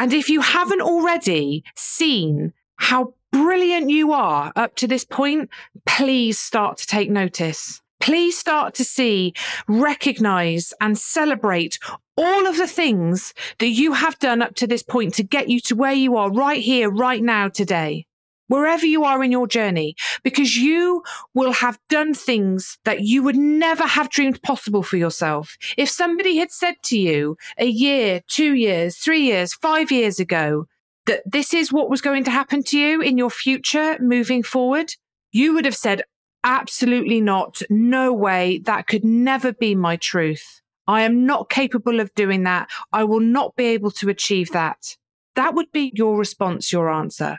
And 0.00 0.12
if 0.12 0.28
you 0.28 0.40
haven't 0.40 0.80
already 0.80 1.62
seen 1.76 2.52
how 2.74 3.14
brilliant 3.30 3.88
you 3.88 4.10
are 4.10 4.52
up 4.56 4.74
to 4.76 4.88
this 4.88 5.04
point, 5.04 5.48
please 5.86 6.40
start 6.40 6.78
to 6.78 6.88
take 6.88 7.08
notice. 7.08 7.80
Please 8.00 8.36
start 8.36 8.74
to 8.74 8.84
see, 8.84 9.32
recognize, 9.68 10.74
and 10.80 10.98
celebrate 10.98 11.78
all 12.16 12.48
of 12.48 12.56
the 12.56 12.66
things 12.66 13.32
that 13.60 13.68
you 13.68 13.92
have 13.92 14.18
done 14.18 14.42
up 14.42 14.56
to 14.56 14.66
this 14.66 14.82
point 14.82 15.14
to 15.14 15.22
get 15.22 15.48
you 15.48 15.60
to 15.60 15.76
where 15.76 15.92
you 15.92 16.16
are 16.16 16.32
right 16.32 16.60
here, 16.60 16.90
right 16.90 17.22
now, 17.22 17.48
today, 17.48 18.07
wherever 18.48 18.84
you 18.84 19.04
are 19.04 19.22
in 19.22 19.32
your 19.32 19.46
journey, 19.46 19.94
because 20.22 20.56
you 20.56 21.02
will 21.34 21.52
have 21.52 21.78
done 21.88 22.14
things 22.14 22.78
that 22.84 23.02
you 23.02 23.22
would 23.22 23.36
never 23.36 23.84
have 23.84 24.10
dreamed 24.10 24.42
possible 24.42 24.82
for 24.82 24.96
yourself. 24.96 25.56
If 25.76 25.88
somebody 25.88 26.36
had 26.38 26.50
said 26.50 26.76
to 26.84 26.98
you 26.98 27.36
a 27.56 27.66
year, 27.66 28.22
two 28.28 28.54
years, 28.54 28.96
three 28.96 29.22
years, 29.22 29.54
five 29.54 29.90
years 29.90 30.18
ago, 30.18 30.66
that 31.06 31.22
this 31.24 31.54
is 31.54 31.72
what 31.72 31.88
was 31.88 32.02
going 32.02 32.24
to 32.24 32.30
happen 32.30 32.62
to 32.64 32.78
you 32.78 33.00
in 33.00 33.16
your 33.16 33.30
future 33.30 33.96
moving 34.00 34.42
forward, 34.42 34.92
you 35.32 35.54
would 35.54 35.64
have 35.64 35.76
said, 35.76 36.02
Absolutely 36.44 37.20
not. 37.20 37.60
No 37.68 38.12
way. 38.12 38.60
That 38.64 38.86
could 38.86 39.04
never 39.04 39.52
be 39.52 39.74
my 39.74 39.96
truth. 39.96 40.60
I 40.86 41.02
am 41.02 41.26
not 41.26 41.50
capable 41.50 42.00
of 42.00 42.14
doing 42.14 42.44
that. 42.44 42.70
I 42.92 43.04
will 43.04 43.20
not 43.20 43.56
be 43.56 43.66
able 43.66 43.90
to 43.92 44.08
achieve 44.08 44.50
that. 44.52 44.96
That 45.34 45.54
would 45.54 45.70
be 45.72 45.92
your 45.94 46.16
response, 46.16 46.72
your 46.72 46.90
answer. 46.90 47.38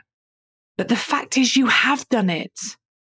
But 0.80 0.88
the 0.88 0.96
fact 0.96 1.36
is, 1.36 1.58
you 1.58 1.66
have 1.66 2.08
done 2.08 2.30
it. 2.30 2.58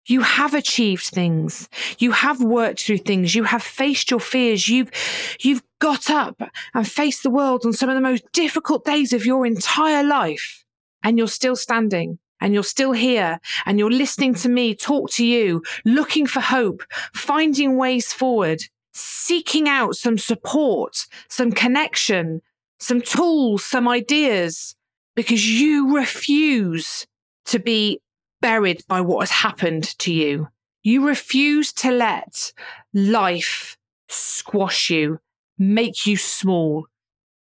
You 0.05 0.21
have 0.21 0.53
achieved 0.53 1.05
things. 1.05 1.67
You 1.97 2.11
have 2.11 2.39
worked 2.39 2.83
through 2.83 2.99
things. 2.99 3.33
You 3.33 3.43
have 3.45 3.63
faced 3.63 4.11
your 4.11 4.19
fears. 4.19 4.69
You've, 4.69 4.91
you've 5.39 5.63
got 5.79 6.11
up 6.11 6.39
and 6.75 6.87
faced 6.87 7.23
the 7.23 7.31
world 7.31 7.65
on 7.65 7.73
some 7.73 7.89
of 7.89 7.95
the 7.95 8.01
most 8.01 8.23
difficult 8.33 8.85
days 8.85 9.13
of 9.13 9.25
your 9.25 9.47
entire 9.47 10.03
life. 10.03 10.63
And 11.01 11.17
you're 11.17 11.27
still 11.27 11.55
standing 11.55 12.19
and 12.39 12.53
you're 12.53 12.61
still 12.61 12.91
here 12.91 13.39
and 13.65 13.79
you're 13.79 13.89
listening 13.89 14.35
to 14.35 14.47
me 14.47 14.75
talk 14.75 15.09
to 15.13 15.25
you, 15.25 15.63
looking 15.85 16.27
for 16.27 16.41
hope, 16.41 16.83
finding 17.15 17.77
ways 17.77 18.13
forward, 18.13 18.61
seeking 18.93 19.67
out 19.67 19.95
some 19.95 20.19
support, 20.19 21.07
some 21.29 21.51
connection, 21.51 22.43
some 22.79 23.01
tools, 23.01 23.65
some 23.65 23.87
ideas, 23.87 24.75
because 25.15 25.59
you 25.59 25.95
refuse 25.97 27.07
to 27.45 27.59
be 27.59 28.01
buried 28.41 28.83
by 28.87 29.01
what 29.01 29.21
has 29.21 29.31
happened 29.31 29.83
to 29.99 30.13
you. 30.13 30.47
You 30.83 31.07
refuse 31.07 31.73
to 31.73 31.91
let 31.91 32.53
life 32.93 33.77
squash 34.07 34.89
you, 34.89 35.19
make 35.57 36.05
you 36.05 36.17
small, 36.17 36.87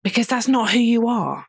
because 0.03 0.27
that's 0.27 0.47
not 0.47 0.71
who 0.71 0.79
you 0.79 1.07
are. 1.07 1.45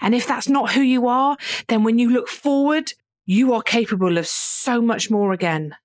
And 0.00 0.14
if 0.14 0.26
that's 0.26 0.48
not 0.48 0.72
who 0.72 0.80
you 0.80 1.06
are, 1.06 1.36
then 1.68 1.84
when 1.84 1.98
you 1.98 2.10
look 2.10 2.28
forward, 2.28 2.92
you 3.26 3.52
are 3.52 3.62
capable 3.62 4.18
of 4.18 4.26
so 4.26 4.80
much 4.80 5.10
more 5.10 5.32
again. 5.32 5.76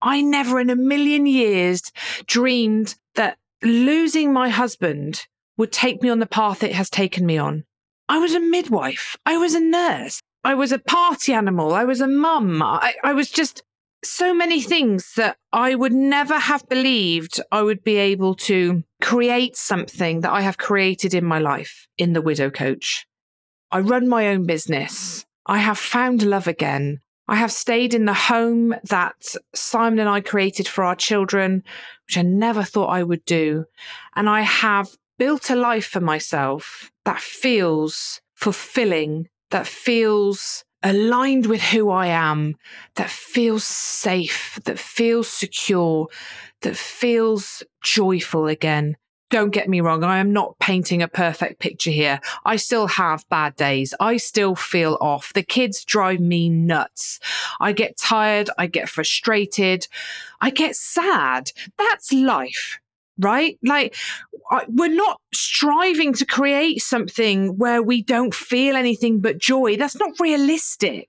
I 0.00 0.22
never 0.22 0.60
in 0.60 0.70
a 0.70 0.76
million 0.76 1.26
years 1.26 1.82
dreamed 2.26 2.94
that 3.16 3.38
losing 3.62 4.32
my 4.32 4.48
husband 4.48 5.26
would 5.56 5.72
take 5.72 6.02
me 6.02 6.08
on 6.08 6.20
the 6.20 6.26
path 6.26 6.62
it 6.62 6.72
has 6.72 6.90
taken 6.90 7.26
me 7.26 7.38
on. 7.38 7.64
I 8.08 8.18
was 8.18 8.34
a 8.34 8.40
midwife. 8.40 9.16
I 9.26 9.36
was 9.36 9.54
a 9.54 9.60
nurse. 9.60 10.22
I 10.46 10.54
was 10.54 10.70
a 10.70 10.78
party 10.78 11.32
animal. 11.32 11.74
I 11.74 11.82
was 11.82 12.00
a 12.00 12.06
mum. 12.06 12.62
I, 12.62 12.94
I 13.02 13.14
was 13.14 13.32
just 13.32 13.64
so 14.04 14.32
many 14.32 14.60
things 14.60 15.14
that 15.16 15.38
I 15.52 15.74
would 15.74 15.92
never 15.92 16.38
have 16.38 16.68
believed 16.68 17.40
I 17.50 17.62
would 17.62 17.82
be 17.82 17.96
able 17.96 18.36
to 18.50 18.84
create 19.02 19.56
something 19.56 20.20
that 20.20 20.30
I 20.30 20.42
have 20.42 20.56
created 20.56 21.14
in 21.14 21.24
my 21.24 21.40
life 21.40 21.88
in 21.98 22.12
the 22.12 22.22
Widow 22.22 22.50
Coach. 22.50 23.08
I 23.72 23.80
run 23.80 24.08
my 24.08 24.28
own 24.28 24.46
business. 24.46 25.26
I 25.46 25.58
have 25.58 25.78
found 25.78 26.22
love 26.22 26.46
again. 26.46 27.00
I 27.26 27.34
have 27.34 27.50
stayed 27.50 27.92
in 27.92 28.04
the 28.04 28.14
home 28.14 28.72
that 28.84 29.34
Simon 29.52 29.98
and 29.98 30.08
I 30.08 30.20
created 30.20 30.68
for 30.68 30.84
our 30.84 30.94
children, 30.94 31.64
which 32.06 32.16
I 32.16 32.22
never 32.22 32.62
thought 32.62 32.90
I 32.90 33.02
would 33.02 33.24
do. 33.24 33.64
And 34.14 34.28
I 34.28 34.42
have 34.42 34.96
built 35.18 35.50
a 35.50 35.56
life 35.56 35.86
for 35.86 36.00
myself 36.00 36.92
that 37.04 37.18
feels 37.18 38.20
fulfilling, 38.36 39.26
that 39.50 39.66
feels 39.66 40.64
aligned 40.82 41.46
with 41.46 41.60
who 41.60 41.90
I 41.90 42.06
am, 42.08 42.54
that 42.94 43.10
feels 43.10 43.64
safe, 43.64 44.58
that 44.64 44.78
feels 44.78 45.28
secure, 45.28 46.08
that 46.62 46.76
feels 46.76 47.62
joyful 47.82 48.46
again. 48.46 48.96
Don't 49.28 49.50
get 49.50 49.68
me 49.68 49.80
wrong, 49.80 50.04
I 50.04 50.18
am 50.18 50.32
not 50.32 50.56
painting 50.60 51.02
a 51.02 51.08
perfect 51.08 51.58
picture 51.58 51.90
here. 51.90 52.20
I 52.44 52.56
still 52.56 52.86
have 52.86 53.28
bad 53.28 53.56
days. 53.56 53.92
I 53.98 54.18
still 54.18 54.54
feel 54.54 54.96
off. 55.00 55.32
The 55.32 55.42
kids 55.42 55.84
drive 55.84 56.20
me 56.20 56.48
nuts. 56.48 57.18
I 57.58 57.72
get 57.72 57.98
tired. 57.98 58.50
I 58.56 58.68
get 58.68 58.88
frustrated. 58.88 59.88
I 60.40 60.50
get 60.50 60.76
sad. 60.76 61.50
That's 61.76 62.12
life 62.12 62.78
right? 63.18 63.58
Like, 63.62 63.94
we're 64.68 64.88
not 64.94 65.20
striving 65.34 66.12
to 66.14 66.24
create 66.24 66.80
something 66.80 67.56
where 67.56 67.82
we 67.82 68.02
don't 68.02 68.34
feel 68.34 68.76
anything 68.76 69.20
but 69.20 69.38
joy. 69.38 69.76
That's 69.76 69.96
not 69.96 70.20
realistic. 70.20 71.08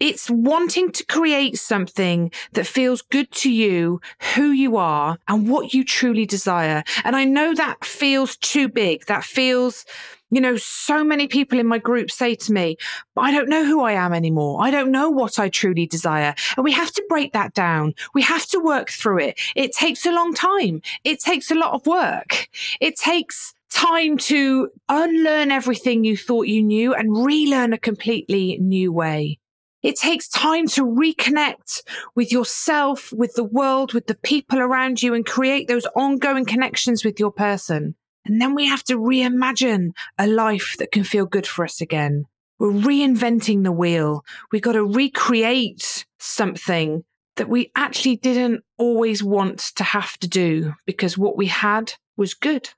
It's 0.00 0.30
wanting 0.30 0.92
to 0.92 1.04
create 1.06 1.58
something 1.58 2.30
that 2.52 2.68
feels 2.68 3.02
good 3.02 3.32
to 3.32 3.50
you, 3.52 4.00
who 4.36 4.50
you 4.52 4.76
are, 4.76 5.18
and 5.26 5.48
what 5.48 5.74
you 5.74 5.84
truly 5.84 6.24
desire. 6.24 6.84
And 7.02 7.16
I 7.16 7.24
know 7.24 7.52
that 7.54 7.84
feels 7.84 8.36
too 8.36 8.68
big. 8.68 9.06
That 9.06 9.24
feels 9.24 9.84
you 10.30 10.40
know, 10.40 10.56
so 10.56 11.02
many 11.02 11.26
people 11.26 11.58
in 11.58 11.66
my 11.66 11.78
group 11.78 12.10
say 12.10 12.34
to 12.34 12.52
me, 12.52 12.76
I 13.16 13.32
don't 13.32 13.48
know 13.48 13.64
who 13.64 13.82
I 13.82 13.92
am 13.92 14.12
anymore. 14.12 14.62
I 14.62 14.70
don't 14.70 14.90
know 14.90 15.10
what 15.10 15.38
I 15.38 15.48
truly 15.48 15.86
desire. 15.86 16.34
And 16.56 16.64
we 16.64 16.72
have 16.72 16.92
to 16.92 17.04
break 17.08 17.32
that 17.32 17.54
down. 17.54 17.94
We 18.14 18.22
have 18.22 18.46
to 18.48 18.60
work 18.60 18.90
through 18.90 19.20
it. 19.20 19.40
It 19.56 19.72
takes 19.72 20.04
a 20.04 20.12
long 20.12 20.34
time. 20.34 20.82
It 21.04 21.20
takes 21.20 21.50
a 21.50 21.54
lot 21.54 21.72
of 21.72 21.86
work. 21.86 22.48
It 22.80 22.96
takes 22.96 23.54
time 23.70 24.16
to 24.16 24.70
unlearn 24.88 25.50
everything 25.50 26.04
you 26.04 26.16
thought 26.16 26.46
you 26.46 26.62
knew 26.62 26.94
and 26.94 27.24
relearn 27.24 27.72
a 27.72 27.78
completely 27.78 28.58
new 28.58 28.92
way. 28.92 29.38
It 29.82 29.96
takes 29.96 30.28
time 30.28 30.66
to 30.68 30.84
reconnect 30.84 31.82
with 32.16 32.32
yourself, 32.32 33.12
with 33.12 33.34
the 33.34 33.44
world, 33.44 33.94
with 33.94 34.08
the 34.08 34.16
people 34.16 34.58
around 34.58 35.02
you 35.02 35.14
and 35.14 35.24
create 35.24 35.68
those 35.68 35.86
ongoing 35.94 36.44
connections 36.44 37.04
with 37.04 37.20
your 37.20 37.30
person. 37.30 37.94
And 38.28 38.40
then 38.40 38.54
we 38.54 38.66
have 38.66 38.84
to 38.84 38.98
reimagine 38.98 39.92
a 40.18 40.26
life 40.26 40.76
that 40.78 40.92
can 40.92 41.02
feel 41.02 41.26
good 41.26 41.46
for 41.46 41.64
us 41.64 41.80
again. 41.80 42.26
We're 42.58 42.72
reinventing 42.72 43.64
the 43.64 43.72
wheel. 43.72 44.24
We've 44.52 44.62
got 44.62 44.72
to 44.72 44.84
recreate 44.84 46.04
something 46.18 47.04
that 47.36 47.48
we 47.48 47.70
actually 47.74 48.16
didn't 48.16 48.64
always 48.76 49.22
want 49.22 49.58
to 49.76 49.84
have 49.84 50.18
to 50.18 50.28
do 50.28 50.74
because 50.84 51.16
what 51.16 51.36
we 51.36 51.46
had 51.46 51.94
was 52.16 52.34
good. 52.34 52.68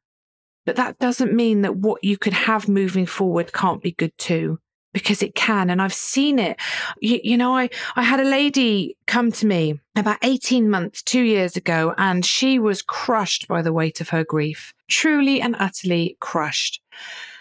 But 0.66 0.76
that 0.76 0.98
doesn't 0.98 1.32
mean 1.32 1.62
that 1.62 1.76
what 1.76 2.04
you 2.04 2.16
could 2.18 2.34
have 2.34 2.68
moving 2.68 3.06
forward 3.06 3.52
can't 3.52 3.82
be 3.82 3.92
good 3.92 4.16
too 4.18 4.58
because 4.92 5.22
it 5.22 5.34
can. 5.34 5.70
And 5.70 5.80
I've 5.80 5.94
seen 5.94 6.38
it. 6.38 6.58
You, 7.00 7.20
you, 7.22 7.36
know, 7.36 7.56
I, 7.56 7.70
I 7.96 8.02
had 8.02 8.20
a 8.20 8.24
lady 8.24 8.96
come 9.06 9.32
to 9.32 9.46
me 9.46 9.80
about 9.96 10.18
18 10.22 10.68
months, 10.68 11.02
two 11.02 11.22
years 11.22 11.56
ago, 11.56 11.94
and 11.98 12.24
she 12.24 12.58
was 12.58 12.82
crushed 12.82 13.48
by 13.48 13.62
the 13.62 13.72
weight 13.72 14.00
of 14.00 14.08
her 14.10 14.24
grief, 14.24 14.72
truly 14.88 15.40
and 15.40 15.56
utterly 15.58 16.16
crushed. 16.20 16.80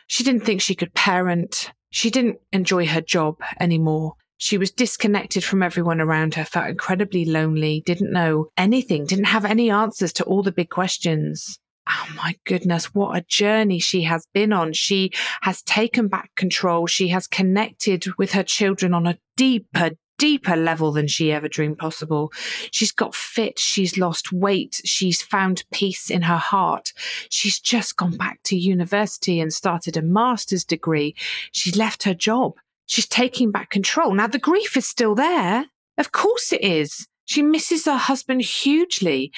She 0.08 0.24
didn't 0.24 0.46
think 0.46 0.62
she 0.62 0.76
could 0.76 0.94
parent. 0.94 1.72
She 1.92 2.10
didn't 2.10 2.40
enjoy 2.52 2.88
her 2.88 3.02
job 3.02 3.38
anymore. 3.60 4.16
She 4.38 4.58
was 4.58 4.72
disconnected 4.72 5.44
from 5.44 5.62
everyone 5.62 6.00
around 6.00 6.36
her, 6.36 6.46
felt 6.46 6.70
incredibly 6.70 7.26
lonely, 7.26 7.84
didn't 7.86 8.14
know 8.14 8.48
anything, 8.56 9.06
didn't 9.06 9.26
have 9.26 9.44
any 9.44 9.70
answers 9.70 10.14
to 10.14 10.24
all 10.24 10.44
the 10.44 10.52
big 10.52 10.70
questions 10.70 11.60
oh 11.90 12.08
my 12.16 12.36
goodness, 12.46 12.94
what 12.94 13.18
a 13.18 13.26
journey 13.28 13.80
she 13.80 14.04
has 14.04 14.28
been 14.34 14.54
on. 14.54 14.74
She 14.74 15.12
has 15.42 15.62
taken 15.64 16.08
back 16.08 16.32
control. 16.36 16.88
She 16.88 17.10
has 17.10 17.28
connected 17.28 18.06
with 18.18 18.32
her 18.34 18.44
children 18.44 18.94
on 18.94 19.08
a 19.08 19.18
deeper, 19.38 19.92
deeper 20.18 20.56
level 20.56 20.92
than 20.92 21.08
she 21.08 21.32
ever 21.32 21.48
dreamed 21.48 21.78
possible. 21.80 22.32
She's 22.72 22.92
got 22.92 23.16
fit. 23.16 23.58
She's 23.58 23.98
lost 23.98 24.32
weight. 24.32 24.82
She's 24.86 25.22
found 25.22 25.64
peace 25.72 26.10
in 26.10 26.24
her 26.24 26.38
heart. 26.38 26.94
She's 27.30 27.60
just 27.60 27.98
gone 27.98 28.18
back 28.18 28.40
to 28.46 28.58
university 28.58 29.40
and 29.40 29.52
started 29.52 29.98
a 29.98 30.02
master's 30.02 30.66
degree. 30.66 31.16
She's 31.52 31.76
left 31.76 32.04
her 32.04 32.14
job. 32.14 32.54
She's 32.86 33.08
taking 33.08 33.52
back 33.52 33.70
control. 33.70 34.14
Now, 34.14 34.28
the 34.28 34.40
grief 34.40 34.76
is 34.76 34.88
still 34.88 35.16
there. 35.16 35.66
Of 35.98 36.12
course 36.12 36.52
it 36.52 36.62
is. 36.62 37.08
She 37.26 37.44
misses 37.44 37.86
her 37.86 37.98
husband 37.98 38.42
hugely. 38.42 39.32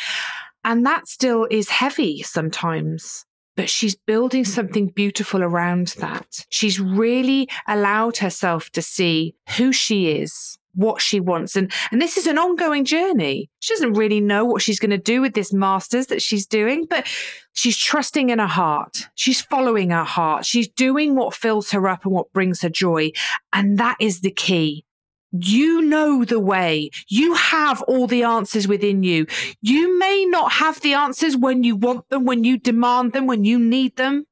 And 0.64 0.86
that 0.86 1.08
still 1.08 1.48
is 1.50 1.70
heavy 1.70 2.22
sometimes. 2.22 3.26
But 3.56 3.70
she's 3.70 3.96
building 3.96 4.46
something 4.46 4.88
beautiful 4.88 5.44
around 5.44 5.88
that. 6.00 6.46
She's 6.50 6.80
really 6.80 7.50
allowed 7.68 8.18
herself 8.18 8.70
to 8.72 8.82
see 8.82 9.36
who 9.58 9.74
she 9.74 10.10
is, 10.10 10.58
what 10.74 11.02
she 11.02 11.20
wants. 11.20 11.58
And, 11.58 11.72
and 11.92 12.02
this 12.02 12.16
is 12.16 12.28
an 12.28 12.38
ongoing 12.38 12.86
journey. 12.86 13.50
She 13.60 13.74
doesn't 13.74 13.94
really 13.94 14.22
know 14.22 14.46
what 14.46 14.62
she's 14.62 14.80
going 14.80 14.92
to 14.92 14.98
do 14.98 15.22
with 15.22 15.34
this 15.34 15.52
master's 15.52 16.08
that 16.08 16.22
she's 16.22 16.48
doing, 16.48 16.86
but 16.90 17.06
she's 17.52 17.78
trusting 17.78 18.30
in 18.30 18.40
her 18.40 18.48
heart. 18.48 19.10
She's 19.16 19.42
following 19.42 19.90
her 19.90 20.06
heart. 20.06 20.46
She's 20.46 20.70
doing 20.70 21.16
what 21.16 21.34
fills 21.34 21.72
her 21.72 21.90
up 21.90 22.06
and 22.06 22.14
what 22.14 22.32
brings 22.32 22.62
her 22.62 22.70
joy. 22.70 23.12
And 23.52 23.78
that 23.80 23.98
is 24.00 24.22
the 24.22 24.32
key. 24.32 24.86
You 25.32 25.82
know 25.82 26.26
the 26.26 26.40
way. 26.40 26.90
You 27.08 27.34
have 27.36 27.82
all 27.84 28.08
the 28.08 28.24
answers 28.24 28.68
within 28.68 29.04
you. 29.04 29.28
You 29.62 29.98
may 29.98 30.26
not 30.26 30.52
have 30.54 30.82
the 30.82 30.94
answers 30.94 31.38
when 31.38 31.64
you 31.64 31.76
want 31.76 32.10
them, 32.10 32.26
when 32.26 32.44
you 32.44 32.58
demand 32.58 33.14
them, 33.14 33.28
when 33.28 33.46
you 33.46 33.58
need 33.58 33.96
them, 33.96 34.26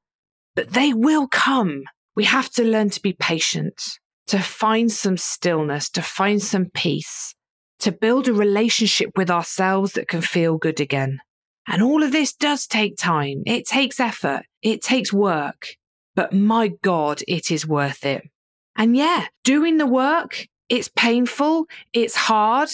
but 0.55 0.73
they 0.73 0.93
will 0.93 1.27
come. 1.27 1.83
We 2.15 2.25
have 2.25 2.49
to 2.51 2.63
learn 2.63 2.89
to 2.89 3.01
be 3.01 3.13
patient, 3.13 3.81
to 4.27 4.39
find 4.39 4.91
some 4.91 5.15
stillness, 5.15 5.89
to 5.91 6.01
find 6.01 6.41
some 6.41 6.65
peace, 6.73 7.33
to 7.79 7.93
build 7.93 8.27
a 8.27 8.33
relationship 8.33 9.11
with 9.15 9.31
ourselves 9.31 9.93
that 9.93 10.09
can 10.09 10.21
feel 10.21 10.57
good 10.57 10.81
again. 10.81 11.19
And 11.65 11.81
all 11.81 12.03
of 12.03 12.11
this 12.11 12.33
does 12.33 12.67
take 12.67 12.97
time. 12.97 13.43
It 13.45 13.65
takes 13.65 13.99
effort. 13.99 14.41
It 14.61 14.81
takes 14.81 15.13
work. 15.13 15.67
But 16.15 16.33
my 16.33 16.71
God, 16.81 17.21
it 17.27 17.51
is 17.51 17.65
worth 17.65 18.05
it. 18.05 18.23
And 18.75 18.97
yeah, 18.97 19.27
doing 19.43 19.77
the 19.77 19.85
work 19.85 20.47
it's 20.69 20.89
painful, 20.95 21.65
it's 21.93 22.15
hard, 22.15 22.69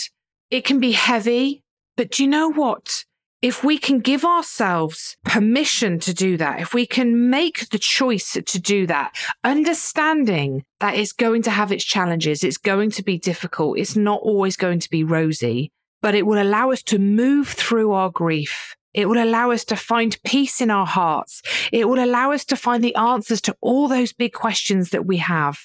it 0.51 0.65
can 0.65 0.79
be 0.79 0.91
heavy. 0.91 1.63
But 1.97 2.11
do 2.11 2.23
you 2.23 2.29
know 2.29 2.51
what? 2.51 3.05
If 3.41 3.63
we 3.63 3.77
can 3.77 3.99
give 3.99 4.25
ourselves 4.25 5.17
permission 5.23 5.99
to 5.99 6.13
do 6.13 6.35
that, 6.37 6.61
if 6.61 6.73
we 6.73 6.85
can 6.85 7.29
make 7.29 7.69
the 7.69 7.77
choice 7.77 8.33
to 8.33 8.59
do 8.59 8.87
that, 8.87 9.15
understanding 9.43 10.63
that 10.79 10.95
it's 10.95 11.11
going 11.11 11.43
to 11.43 11.51
have 11.51 11.71
its 11.71 11.83
challenges, 11.83 12.43
it's 12.43 12.57
going 12.57 12.91
to 12.91 13.03
be 13.03 13.19
difficult, 13.19 13.77
it's 13.77 13.95
not 13.95 14.21
always 14.21 14.57
going 14.57 14.79
to 14.79 14.89
be 14.89 15.03
rosy, 15.03 15.71
but 16.01 16.15
it 16.15 16.25
will 16.25 16.41
allow 16.41 16.71
us 16.71 16.81
to 16.83 16.97
move 16.97 17.47
through 17.47 17.91
our 17.91 18.09
grief. 18.09 18.75
It 18.95 19.09
will 19.09 19.21
allow 19.21 19.51
us 19.51 19.65
to 19.65 19.75
find 19.75 20.17
peace 20.23 20.61
in 20.61 20.71
our 20.71 20.85
hearts. 20.85 21.41
It 21.71 21.87
will 21.87 22.03
allow 22.03 22.31
us 22.31 22.45
to 22.45 22.55
find 22.55 22.83
the 22.83 22.95
answers 22.95 23.41
to 23.41 23.55
all 23.61 23.87
those 23.87 24.13
big 24.13 24.33
questions 24.33 24.89
that 24.91 25.05
we 25.05 25.17
have. 25.17 25.59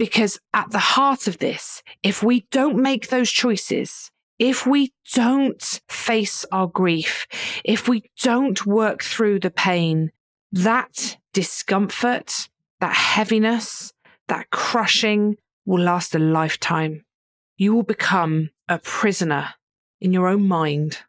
Because 0.00 0.40
at 0.54 0.70
the 0.70 0.78
heart 0.78 1.26
of 1.26 1.36
this, 1.40 1.82
if 2.02 2.22
we 2.22 2.46
don't 2.50 2.78
make 2.78 3.08
those 3.08 3.30
choices, 3.30 4.10
if 4.38 4.66
we 4.66 4.94
don't 5.12 5.62
face 5.90 6.46
our 6.50 6.68
grief, 6.68 7.26
if 7.66 7.86
we 7.86 8.04
don't 8.22 8.64
work 8.64 9.02
through 9.02 9.40
the 9.40 9.50
pain, 9.50 10.10
that 10.52 11.18
discomfort, 11.34 12.48
that 12.80 12.94
heaviness, 12.94 13.92
that 14.28 14.48
crushing 14.48 15.36
will 15.66 15.82
last 15.82 16.14
a 16.14 16.18
lifetime. 16.18 17.04
You 17.58 17.74
will 17.74 17.82
become 17.82 18.48
a 18.70 18.78
prisoner 18.78 19.50
in 20.00 20.14
your 20.14 20.28
own 20.28 20.48
mind, 20.48 21.00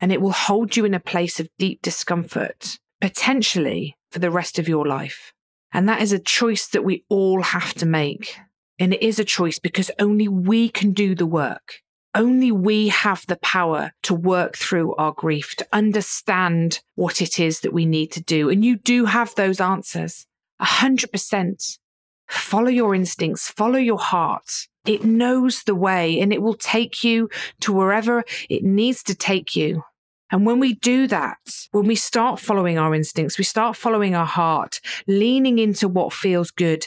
and 0.00 0.10
it 0.10 0.22
will 0.22 0.32
hold 0.32 0.74
you 0.74 0.86
in 0.86 0.94
a 0.94 1.00
place 1.00 1.38
of 1.38 1.50
deep 1.58 1.82
discomfort, 1.82 2.78
potentially 2.98 3.98
for 4.10 4.20
the 4.20 4.30
rest 4.30 4.58
of 4.58 4.70
your 4.70 4.86
life. 4.86 5.34
And 5.72 5.88
that 5.88 6.00
is 6.02 6.12
a 6.12 6.18
choice 6.18 6.68
that 6.68 6.84
we 6.84 7.04
all 7.08 7.42
have 7.42 7.74
to 7.74 7.86
make. 7.86 8.36
And 8.78 8.94
it 8.94 9.02
is 9.02 9.18
a 9.18 9.24
choice 9.24 9.58
because 9.58 9.90
only 9.98 10.28
we 10.28 10.68
can 10.68 10.92
do 10.92 11.14
the 11.14 11.26
work. 11.26 11.80
Only 12.14 12.50
we 12.50 12.88
have 12.88 13.24
the 13.26 13.36
power 13.36 13.92
to 14.04 14.14
work 14.14 14.56
through 14.56 14.94
our 14.96 15.12
grief, 15.12 15.54
to 15.56 15.66
understand 15.72 16.80
what 16.94 17.20
it 17.20 17.38
is 17.38 17.60
that 17.60 17.72
we 17.72 17.86
need 17.86 18.12
to 18.12 18.22
do. 18.22 18.48
And 18.48 18.64
you 18.64 18.76
do 18.76 19.04
have 19.04 19.34
those 19.34 19.60
answers. 19.60 20.26
A 20.58 20.64
hundred 20.64 21.12
percent. 21.12 21.78
Follow 22.28 22.68
your 22.68 22.94
instincts, 22.94 23.50
follow 23.50 23.78
your 23.78 23.98
heart. 23.98 24.50
It 24.84 25.04
knows 25.04 25.62
the 25.62 25.74
way 25.74 26.20
and 26.20 26.32
it 26.32 26.42
will 26.42 26.54
take 26.54 27.04
you 27.04 27.28
to 27.60 27.72
wherever 27.72 28.24
it 28.48 28.64
needs 28.64 29.02
to 29.04 29.14
take 29.14 29.56
you. 29.56 29.82
And 30.30 30.44
when 30.44 30.60
we 30.60 30.74
do 30.74 31.06
that, 31.06 31.38
when 31.72 31.86
we 31.86 31.94
start 31.94 32.38
following 32.38 32.78
our 32.78 32.94
instincts, 32.94 33.38
we 33.38 33.44
start 33.44 33.76
following 33.76 34.14
our 34.14 34.26
heart, 34.26 34.80
leaning 35.06 35.58
into 35.58 35.88
what 35.88 36.12
feels 36.12 36.50
good, 36.50 36.86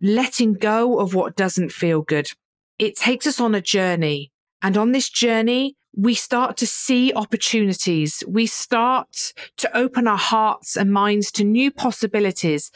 letting 0.00 0.54
go 0.54 0.98
of 0.98 1.14
what 1.14 1.36
doesn't 1.36 1.72
feel 1.72 2.02
good, 2.02 2.30
it 2.78 2.96
takes 2.96 3.26
us 3.26 3.40
on 3.40 3.54
a 3.54 3.60
journey. 3.60 4.32
And 4.62 4.76
on 4.76 4.92
this 4.92 5.08
journey, 5.08 5.76
we 5.96 6.14
start 6.14 6.56
to 6.56 6.66
see 6.66 7.12
opportunities. 7.14 8.24
We 8.26 8.46
start 8.46 9.32
to 9.58 9.76
open 9.76 10.08
our 10.08 10.18
hearts 10.18 10.76
and 10.76 10.92
minds 10.92 11.30
to 11.32 11.44
new 11.44 11.70
possibilities. 11.70 12.70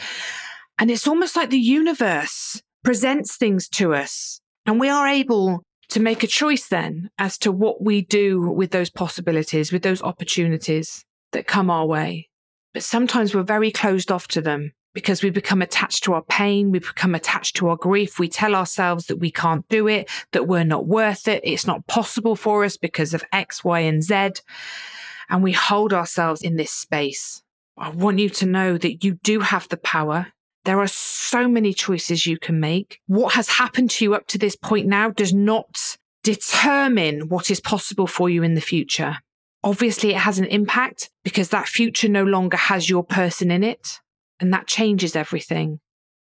And 0.79 0.91
it's 0.91 1.09
almost 1.09 1.35
like 1.35 1.51
the 1.51 1.59
universe 1.59 2.63
presents 2.85 3.37
things 3.37 3.69
to 3.71 3.95
us 3.95 4.41
and 4.67 4.81
we 4.81 4.89
are 4.89 5.07
able 5.07 5.63
to 5.91 6.01
make 6.01 6.23
a 6.23 6.29
choice 6.29 6.69
then 6.69 7.11
as 7.19 7.39
to 7.39 7.53
what 7.53 7.83
we 7.83 8.03
do 8.03 8.51
with 8.51 8.71
those 8.71 8.91
possibilities, 8.91 9.73
with 9.73 9.83
those 9.83 10.03
opportunities 10.03 11.05
that 11.33 11.47
come 11.47 11.71
our 11.71 11.87
way. 11.87 12.29
But 12.75 12.83
sometimes 12.83 13.35
we're 13.35 13.43
very 13.43 13.71
closed 13.71 14.11
off 14.11 14.29
to 14.29 14.41
them 14.41 14.73
because 14.95 15.23
we 15.23 15.31
become 15.31 15.63
attached 15.63 16.05
to 16.05 16.15
our 16.15 16.23
pain. 16.23 16.71
We 16.71 16.79
become 16.79 17.15
attached 17.15 17.57
to 17.57 17.69
our 17.69 17.77
grief. 17.77 18.19
We 18.19 18.29
tell 18.29 18.55
ourselves 18.55 19.07
that 19.07 19.19
we 19.19 19.31
can't 19.31 19.69
do 19.69 19.87
it, 19.89 20.11
that 20.33 20.49
we're 20.49 20.65
not 20.65 20.87
worth 20.87 21.29
it. 21.29 21.43
It's 21.45 21.67
not 21.67 21.87
possible 21.87 22.35
for 22.35 22.65
us 22.65 22.77
because 22.77 23.13
of 23.13 23.23
X, 23.33 23.63
Y, 23.63 23.81
and 23.81 24.03
Z. 24.03 24.31
And 25.29 25.43
we 25.43 25.53
hold 25.53 25.93
ourselves 25.93 26.43
in 26.43 26.57
this 26.57 26.71
space. 26.71 27.43
I 27.77 27.91
want 27.91 28.19
you 28.19 28.31
to 28.31 28.47
know 28.47 28.79
that 28.79 29.05
you 29.05 29.19
do 29.23 29.41
have 29.41 29.69
the 29.69 29.77
power. 29.77 30.29
There 30.67 30.81
are 30.81 30.89
so 30.89 31.47
many 31.47 31.73
choices 31.73 32.27
you 32.27 32.39
can 32.39 32.59
make. 32.59 33.01
What 33.07 33.35
has 33.35 33.49
happened 33.49 33.89
to 33.93 34.05
you 34.05 34.15
up 34.17 34.27
to 34.27 34.39
this 34.39 34.57
point 34.57 34.89
now 34.89 35.11
does 35.11 35.33
not 35.33 35.97
determine 36.25 37.29
what 37.29 37.53
is 37.53 37.61
possible 37.61 38.09
for 38.09 38.29
you 38.29 38.43
in 38.43 38.55
the 38.55 38.61
future. 38.61 39.19
Obviously, 39.63 40.11
it 40.11 40.17
has 40.17 40.41
an 40.41 40.45
impact 40.47 41.09
because 41.23 41.51
that 41.51 41.69
future 41.69 42.09
no 42.09 42.25
longer 42.25 42.57
has 42.57 42.91
your 42.91 43.05
person 43.05 43.53
in 43.53 43.63
it 43.63 44.01
and 44.41 44.53
that 44.53 44.67
changes 44.67 45.15
everything. 45.15 45.79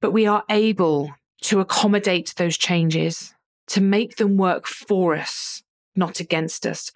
But 0.01 0.11
we 0.11 0.27
are 0.27 0.43
able 0.51 1.15
to 1.43 1.61
accommodate 1.61 2.35
those 2.37 2.59
changes, 2.59 3.35
to 3.69 3.81
make 3.81 4.17
them 4.17 4.37
work 4.37 4.67
for 4.67 5.15
us, 5.15 5.63
not 5.95 6.19
against 6.19 6.67
us, 6.67 6.91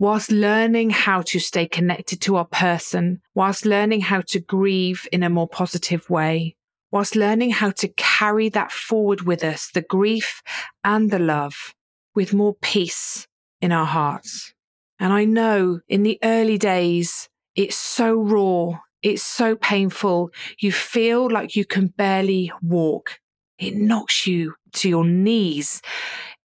whilst 0.00 0.32
learning 0.32 0.90
how 0.90 1.22
to 1.22 1.38
stay 1.38 1.68
connected 1.68 2.20
to 2.22 2.34
our 2.34 2.46
person, 2.46 3.20
whilst 3.32 3.64
learning 3.64 4.00
how 4.00 4.22
to 4.22 4.40
grieve 4.40 5.06
in 5.12 5.22
a 5.22 5.30
more 5.30 5.48
positive 5.48 6.10
way, 6.10 6.56
whilst 6.90 7.16
learning 7.16 7.50
how 7.50 7.70
to 7.70 7.88
carry 7.96 8.48
that 8.50 8.72
forward 8.72 9.22
with 9.22 9.44
us, 9.44 9.70
the 9.72 9.82
grief 9.82 10.42
and 10.84 11.10
the 11.10 11.18
love, 11.18 11.74
with 12.14 12.34
more 12.34 12.54
peace 12.54 13.26
in 13.60 13.72
our 13.72 13.86
hearts. 13.86 14.54
And 14.98 15.12
I 15.12 15.24
know 15.24 15.80
in 15.88 16.02
the 16.02 16.18
early 16.22 16.58
days, 16.58 17.28
it's 17.54 17.76
so 17.76 18.14
raw 18.14 18.80
it's 19.02 19.22
so 19.22 19.56
painful. 19.56 20.30
You 20.58 20.72
feel 20.72 21.30
like 21.30 21.56
you 21.56 21.64
can 21.64 21.88
barely 21.88 22.52
walk. 22.62 23.18
It 23.58 23.74
knocks 23.74 24.26
you 24.26 24.54
to 24.74 24.88
your 24.88 25.04
knees. 25.04 25.80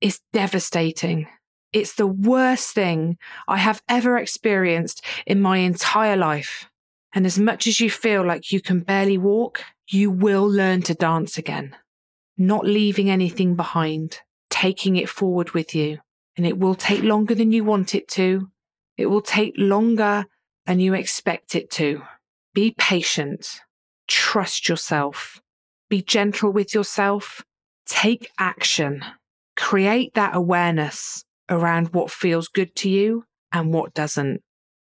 It's 0.02 0.21
devastating. 0.34 1.28
It's 1.73 1.93
the 1.93 2.08
worst 2.08 2.73
thing 2.73 3.17
I 3.47 3.58
have 3.58 3.82
ever 3.88 4.17
experienced 4.17 5.06
in 5.28 5.41
my 5.41 5.58
entire 5.58 6.17
life. 6.17 6.68
And 7.13 7.26
as 7.26 7.39
much 7.39 7.65
as 7.67 7.80
you 7.80 7.89
feel 7.89 8.26
like 8.26 8.52
you 8.52 8.62
can 8.62 8.82
barely 8.82 9.17
walk, 9.17 9.63
you 9.88 10.12
will 10.12 10.48
learn 10.48 10.82
to 10.84 10.93
dance 10.93 11.38
again, 11.38 11.76
not 12.38 12.65
leaving 12.65 13.10
anything 13.10 13.56
behind, 13.56 14.19
taking 14.50 14.95
it 14.95 15.10
forward 15.10 15.52
with 15.52 15.74
you. 15.74 16.00
And 16.38 16.45
it 16.45 16.58
will 16.58 16.76
take 16.76 17.04
longer 17.04 17.36
than 17.36 17.52
you 17.52 17.63
want 17.63 17.95
it 17.95 18.08
to. 18.10 18.50
It 18.98 19.08
will 19.08 19.22
take 19.22 19.56
longer 19.58 20.26
than 20.65 20.80
you 20.80 20.93
expect 20.93 21.56
it 21.56 21.72
to. 21.72 22.04
Be 22.54 22.76
patient. 22.78 23.62
Trust 24.08 24.69
yourself. 24.69 25.41
Be 25.89 26.02
gentle 26.02 26.52
with 26.52 26.74
yourself. 26.74 27.43
Take 27.88 28.30
action. 28.38 29.04
Create 29.58 30.13
that 30.13 30.36
awareness 30.36 31.26
around 31.50 31.93
what 31.93 32.12
feels 32.12 32.48
good 32.48 32.76
to 32.76 32.89
you 32.89 33.26
and 33.52 33.74
what 33.74 33.93
doesn't. 33.93 34.41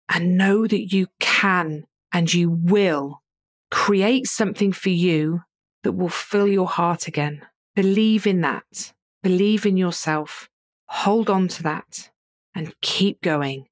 And 0.09 0.37
know 0.37 0.67
that 0.67 0.93
you 0.93 1.07
can 1.21 1.85
and 2.12 2.33
you 2.33 2.51
will 2.51 3.23
create 3.71 4.27
something 4.27 4.73
for 4.73 4.90
you 4.90 5.42
that 5.83 5.92
will 5.92 6.09
fill 6.09 6.49
your 6.49 6.69
heart 6.69 7.07
again. 7.07 7.42
Believe 7.75 8.27
in 8.27 8.40
that. 8.40 8.92
Believe 9.23 9.66
in 9.66 9.77
yourself. 9.77 10.49
Hold 10.88 11.29
on 11.29 11.49
to 11.49 11.62
that 11.64 12.11
and 12.55 12.75
keep 12.81 13.21
going 13.23 13.66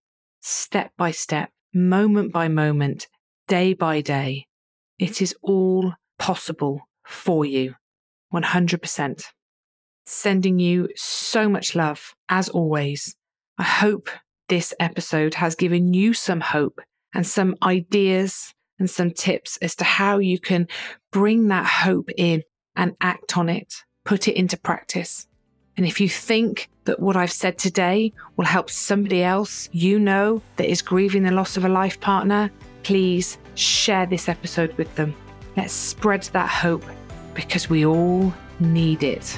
step 0.45 0.93
by 0.99 1.11
step, 1.11 1.51
moment 1.73 2.33
by 2.33 2.49
moment, 2.49 3.09
day 3.49 3.73
by 3.73 4.01
day. 4.01 4.47
It 4.99 5.23
is 5.23 5.35
all 5.43 5.95
possible 6.19 6.89
for 7.07 7.45
you, 7.45 7.75
100%. 8.33 9.25
Sending 10.07 10.59
you 10.59 10.89
so 10.97 11.49
much 11.49 11.75
love, 11.75 12.15
as 12.29 12.51
always. 12.51 13.17
I 13.59 13.63
hope 13.63 14.11
this 14.49 14.75
episode 14.79 15.35
has 15.35 15.55
given 15.55 15.95
you 15.95 16.13
some 16.13 16.43
hope 16.43 16.81
and 17.15 17.27
some 17.27 17.55
ideas 17.63 18.53
and 18.79 18.91
some 18.91 19.11
tips 19.11 19.57
as 19.59 19.75
to 19.77 19.85
how 19.85 20.19
you 20.19 20.39
can 20.39 20.67
bring 21.13 21.49
that 21.49 21.65
hope 21.65 22.11
in 22.17 22.43
and 22.77 22.97
act 23.01 23.39
on 23.39 23.49
it, 23.49 23.73
put 24.05 24.29
it 24.29 24.37
into 24.37 24.57
practice. 24.57 25.27
And 25.77 25.87
if 25.87 26.01
you 26.01 26.09
think 26.09 26.69
that 26.85 27.01
what 27.01 27.17
I've 27.17 27.33
said 27.33 27.59
today 27.59 28.13
will 28.37 28.45
help 28.45 28.71
somebody 28.71 29.23
else 29.23 29.69
you 29.73 29.99
know 29.99 30.43
that 30.57 30.71
is 30.71 30.83
grieving 30.83 31.23
the 31.23 31.31
loss 31.31 31.57
of 31.57 31.65
a 31.65 31.69
life 31.69 32.01
partner, 32.01 32.51
please 32.83 33.39
share 33.55 34.07
this 34.07 34.29
episode 34.29 34.73
with 34.75 34.95
them. 34.97 35.15
Let's 35.57 35.73
spread 35.73 36.23
that 36.33 36.49
hope 36.49 36.85
because 37.35 37.71
we 37.71 37.87
all 37.87 38.33
need 38.61 39.03
it 39.03 39.29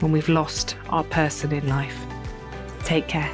when 0.00 0.12
we've 0.12 0.28
lost 0.28 0.76
our 0.88 1.04
person 1.04 1.52
in 1.52 1.68
life. 1.68 1.98
Take 2.84 3.08
care. 3.08 3.30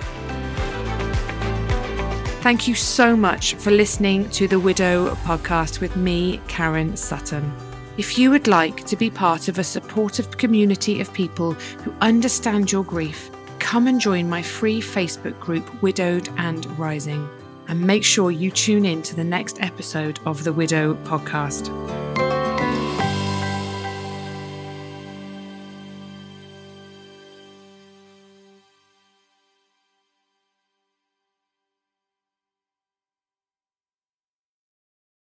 Thank 2.40 2.66
you 2.66 2.74
so 2.74 3.16
much 3.16 3.54
for 3.54 3.70
listening 3.70 4.28
to 4.30 4.48
the 4.48 4.58
Widow 4.58 5.14
podcast 5.16 5.80
with 5.80 5.94
me, 5.96 6.40
Karen 6.48 6.96
Sutton. 6.96 7.52
If 7.98 8.18
you 8.18 8.30
would 8.30 8.48
like 8.48 8.84
to 8.86 8.96
be 8.96 9.10
part 9.10 9.48
of 9.48 9.58
a 9.58 9.64
supportive 9.64 10.38
community 10.38 11.00
of 11.00 11.12
people 11.12 11.52
who 11.52 11.92
understand 12.00 12.72
your 12.72 12.82
grief, 12.82 13.30
come 13.58 13.86
and 13.86 14.00
join 14.00 14.28
my 14.28 14.40
free 14.40 14.80
Facebook 14.80 15.38
group, 15.38 15.82
Widowed 15.82 16.30
and 16.38 16.66
Rising 16.78 17.28
and 17.70 17.80
make 17.80 18.02
sure 18.02 18.32
you 18.32 18.50
tune 18.50 18.84
in 18.84 19.00
to 19.00 19.14
the 19.14 19.22
next 19.22 19.60
episode 19.62 20.18
of 20.26 20.42
the 20.42 20.52
Widow 20.52 20.94
podcast. 21.04 21.68